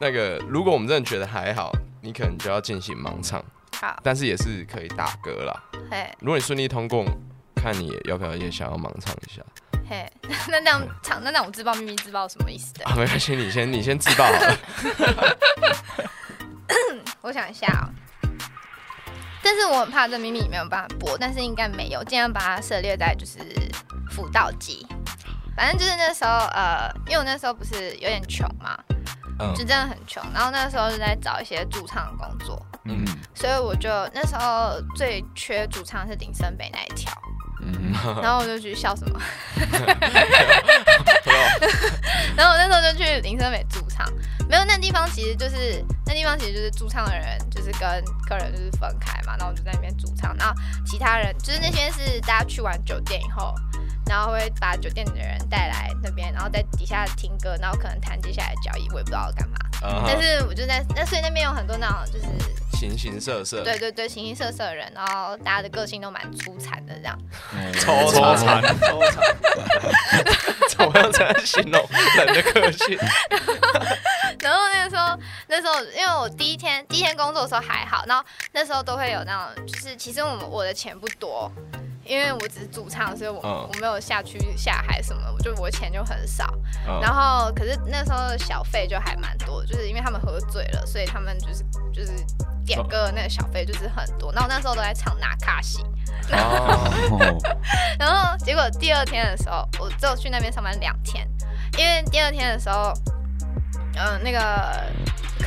[0.00, 1.72] 那个如果我们真的觉得还好，
[2.02, 3.44] 你可能就要进行盲唱，
[3.80, 5.62] 好，但是也是可以打歌啦。
[5.90, 7.04] 嘿，如果你顺利通过，
[7.54, 9.42] 看你要不要也想要盲唱一下
[9.88, 10.10] 嘿，
[10.48, 12.84] 那那样唱，那那种自爆秘密自爆什么意思的？
[12.84, 12.94] 啊？
[12.96, 14.58] 没关系，你先你先自爆好了。
[17.22, 17.88] 我想一下哦。
[19.42, 23.38] 但是我很怕这秘密没有办法播，但是应该没有，尽量把它涉猎在就是
[24.10, 24.86] 辅导级。
[25.56, 28.78] 反正就是那时候，呃，因为我那时候不是有点穷嘛，
[29.40, 37.12] 嗯就真的很穷，然后那时候就在找一些驻唱的工作，嗯所以我就那时候最缺驻唱是林森北那一条，
[37.72, 37.92] 嗯，
[38.22, 39.20] 然后我就去笑什么，
[42.36, 44.06] 然后我那时候就去林森美驻唱，
[44.48, 47.80] 没有那地方其实就是那地方其实就是驻唱的人就是跟
[48.28, 50.54] 客人就是分开嘛，然后我就在那边驻唱，然后
[50.86, 53.54] 其他人就是那些是大家去完酒店以后，
[54.08, 62.26] 然后会把酒店的人带来那边，然后在底下听歌，然后可能谈接下来的交易，我也不知道要干嘛，嗯但是我就在那所以那边有很多那种就是
[62.78, 67.18] 形形色色，对对对形形色色的人，然后大家的个性都蛮粗残的这样。
[67.80, 69.22] 抽抽残，残抽残，
[70.68, 71.84] 怎么样才能形容
[72.16, 72.96] 人的个性？
[74.40, 81.50] 然后那个时候，那时候因为我第一天第一天工作的时候还好，然后那时候都会有那种，就是其实我们我的钱不多，
[82.08, 83.68] 因为我只是主唱，所以我、嗯。
[83.68, 86.52] 我没有下去下海什么，我就我钱就很少。
[86.86, 86.98] 嗯。
[87.00, 92.12] 然后可是那时候的小费就还蛮多，就是因为他们喝醉了，所以他们就是就是
[92.64, 94.32] 点歌的那个小费就是很多。
[94.32, 95.84] 那我那时候都在唱纳卡西，
[97.98, 101.28] 然后结果第二天的时候，我只有去那边上班两天，
[101.76, 102.92] 因为第二天的时候，
[103.96, 104.92] 嗯、那个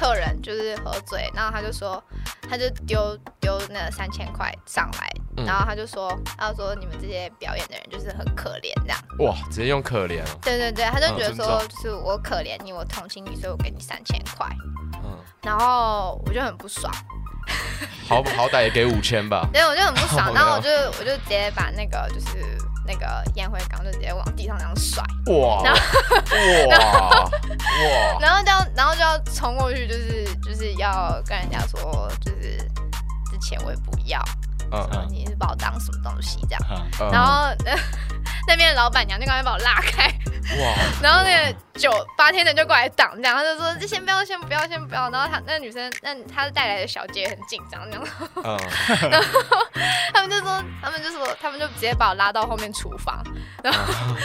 [0.01, 2.03] 客人就是喝醉，然后他就说，
[2.49, 5.45] 他就丢丢那三千块上来，嗯。
[5.45, 8.97] 然后他就说，他说你们这些表演的人就是很可怜这样。
[9.19, 14.47] 哇，直接用可怜哦，对对对，他就觉得嗯说，就是我可怜你，我同情你，所以我给你三千块，
[15.03, 16.91] 嗯，然后我就很不爽。
[18.07, 25.03] 好好歹也给五千吧， 对，我就很不爽，然后我就我就直接把那个就是那个烟灰缸就直接往地上这样甩，
[25.35, 25.73] 哇然
[26.67, 32.57] 哇哇，然后就要， 然后就要冲过去，就是就是要跟人家说，就是
[33.29, 34.19] 之前我也不要，
[34.71, 35.07] 嗯嗯。
[35.09, 37.75] 你是把我当什么东西这样，然后那
[38.47, 40.07] 那边的老板娘就赶快把我拉开，
[40.59, 48.07] 哇， 然后那个九八天的就过来挡，这样他就说这先不要，先不要，先不要，然后他那女生，那她带来的小姐很紧张，这样，
[48.43, 48.59] 嗯，
[50.13, 53.23] 他们就说，他们就说，他们就直接把我拉到后面厨房，
[53.63, 53.79] 然后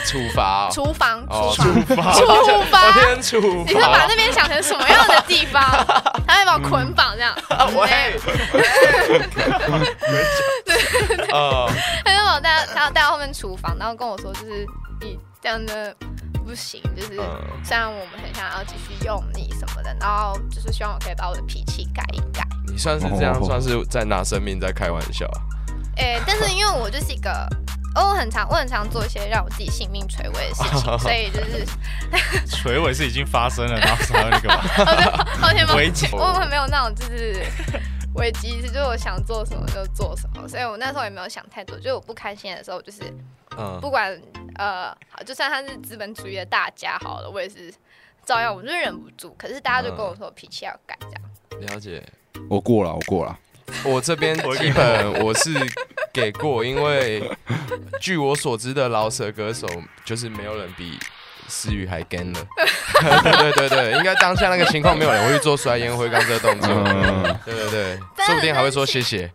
[0.05, 1.51] 厨房，厨房，哦。
[1.55, 1.63] 厨
[1.95, 2.93] 房，罚厨我房。
[3.23, 3.65] 厨房。
[3.65, 5.63] 你是把那边想成什么样的地方？
[6.27, 7.89] 他会把我捆绑这样，啊，喂，
[11.33, 11.67] 呃，
[12.05, 14.67] 他就把我带他带到后面厨房，然后跟我说，就是
[15.01, 15.95] 你这样的
[16.47, 22.47] 不行，就是嗯虽然我们很想要继续用你什么的，然后就是希望我可以把我的脾气改一改。
[22.67, 25.37] 你算是这样，算是在拿生命在开玩笑啊，
[25.97, 27.31] 诶、但是因为我就是一个，
[27.95, 31.65] 哦我很常我很常做一些让我自己性命垂危的事情， 所以就是
[32.47, 35.27] 垂危是已经发生了，然后才会那个吧？
[35.41, 37.43] 抱歉抱危机歉，我们没有那种就是
[38.15, 43.01] 危机意识，就是我想做什么就做什么，所以我那时候也没有想太多，就是我不开心的时候，就是
[43.57, 44.11] 嗯不管
[44.57, 47.71] 呃，好，就算他是资本主义的大家好了，我也是
[48.25, 49.35] 照样，我就是忍不住。
[49.37, 51.71] 可是大家就跟我说脾气要改，这样。
[51.73, 52.03] 了解。
[52.49, 53.37] 我过了，我过了。
[53.83, 55.53] 我这边 基本我是
[56.13, 57.29] 给过，因为
[57.99, 59.67] 据我所知的老舍歌手，
[60.05, 60.97] 就是没有人比
[61.47, 62.45] 思雨还 gan 了。
[63.23, 66.69] 对对对对，应该当下那个情况，没有人会去做摔烟灰缸这个动作。
[66.71, 69.29] 嗯对对对，说不定还会说谢谢。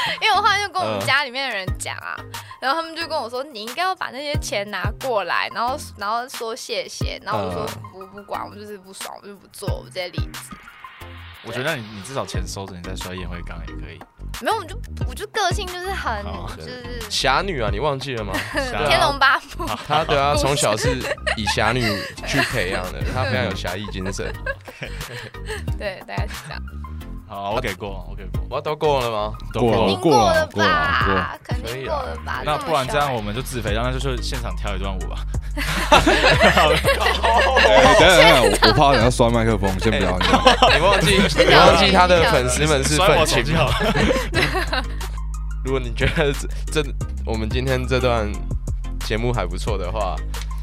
[0.20, 2.16] 因为我后来就跟我们嗯家里面的人讲啊，
[2.60, 10.40] 然后他们就跟我说，你应该要把那些钱拿过来，然后然后说谢谢，然后我就说我不不管，我就是不爽，我就不做，我直接离职。
[11.42, 13.98] 我觉得你你至少钱收着，你再摔烟灰缸也可以。
[14.42, 14.78] 没有，我就
[15.08, 16.22] 我就个性就是很
[16.56, 18.34] 就是侠女啊，你忘记了吗？
[18.52, 20.90] 天龙八部， 他对啊，从小是
[21.36, 21.80] 以侠女
[22.26, 24.30] 去培养的，他非常有侠义精神。
[25.78, 26.62] 对，大概是这样。
[27.30, 28.42] 好，我给过，我给过。
[28.50, 29.32] 我都过了吗？
[29.54, 31.38] 都过了过了了过了？
[31.44, 32.42] 肯可以定啊过了吧？
[32.44, 35.24] 那不然这样，我们就自肥，让他就是现场跳一段舞吧。
[35.90, 36.58] 等 等一下
[38.00, 40.18] 等一下，我我怕等下摔麦克风，先不要
[40.74, 43.44] 你忘记 你忘记他的粉丝们是摔愤青。
[45.64, 46.32] 如果你觉得
[46.72, 46.90] 这这
[47.24, 48.28] 我们今天这段
[49.06, 50.16] 节目还不错的话，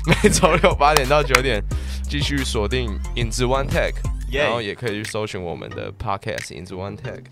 [0.05, 1.63] 每周六八点到九点
[2.09, 3.93] 继续锁定影子 One Tech，耶
[4.32, 7.23] 然后也可以去搜寻我们的 Podcast 影子 One Tech。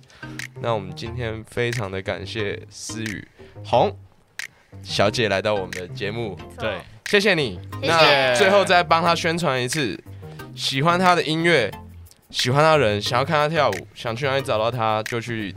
[0.62, 3.28] 那我们今天非常的感谢思雨
[3.64, 3.96] 红
[4.84, 7.60] 小姐来到我们的节目，对，谢谢你。
[7.82, 10.02] 谢谢那最后再帮她宣传一次，
[10.56, 11.72] 喜欢她的音乐，
[12.30, 15.56] 喜欢她的人，想要看她跳舞，想去哪里找到她，就去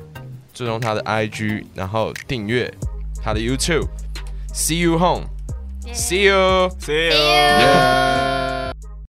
[0.54, 2.72] 追踪她的 IG，然后订阅
[3.22, 3.88] 她的 YouTube。
[4.52, 5.26] See you home.
[5.92, 6.68] See you.
[6.80, 7.14] See See you。
[7.14, 8.57] you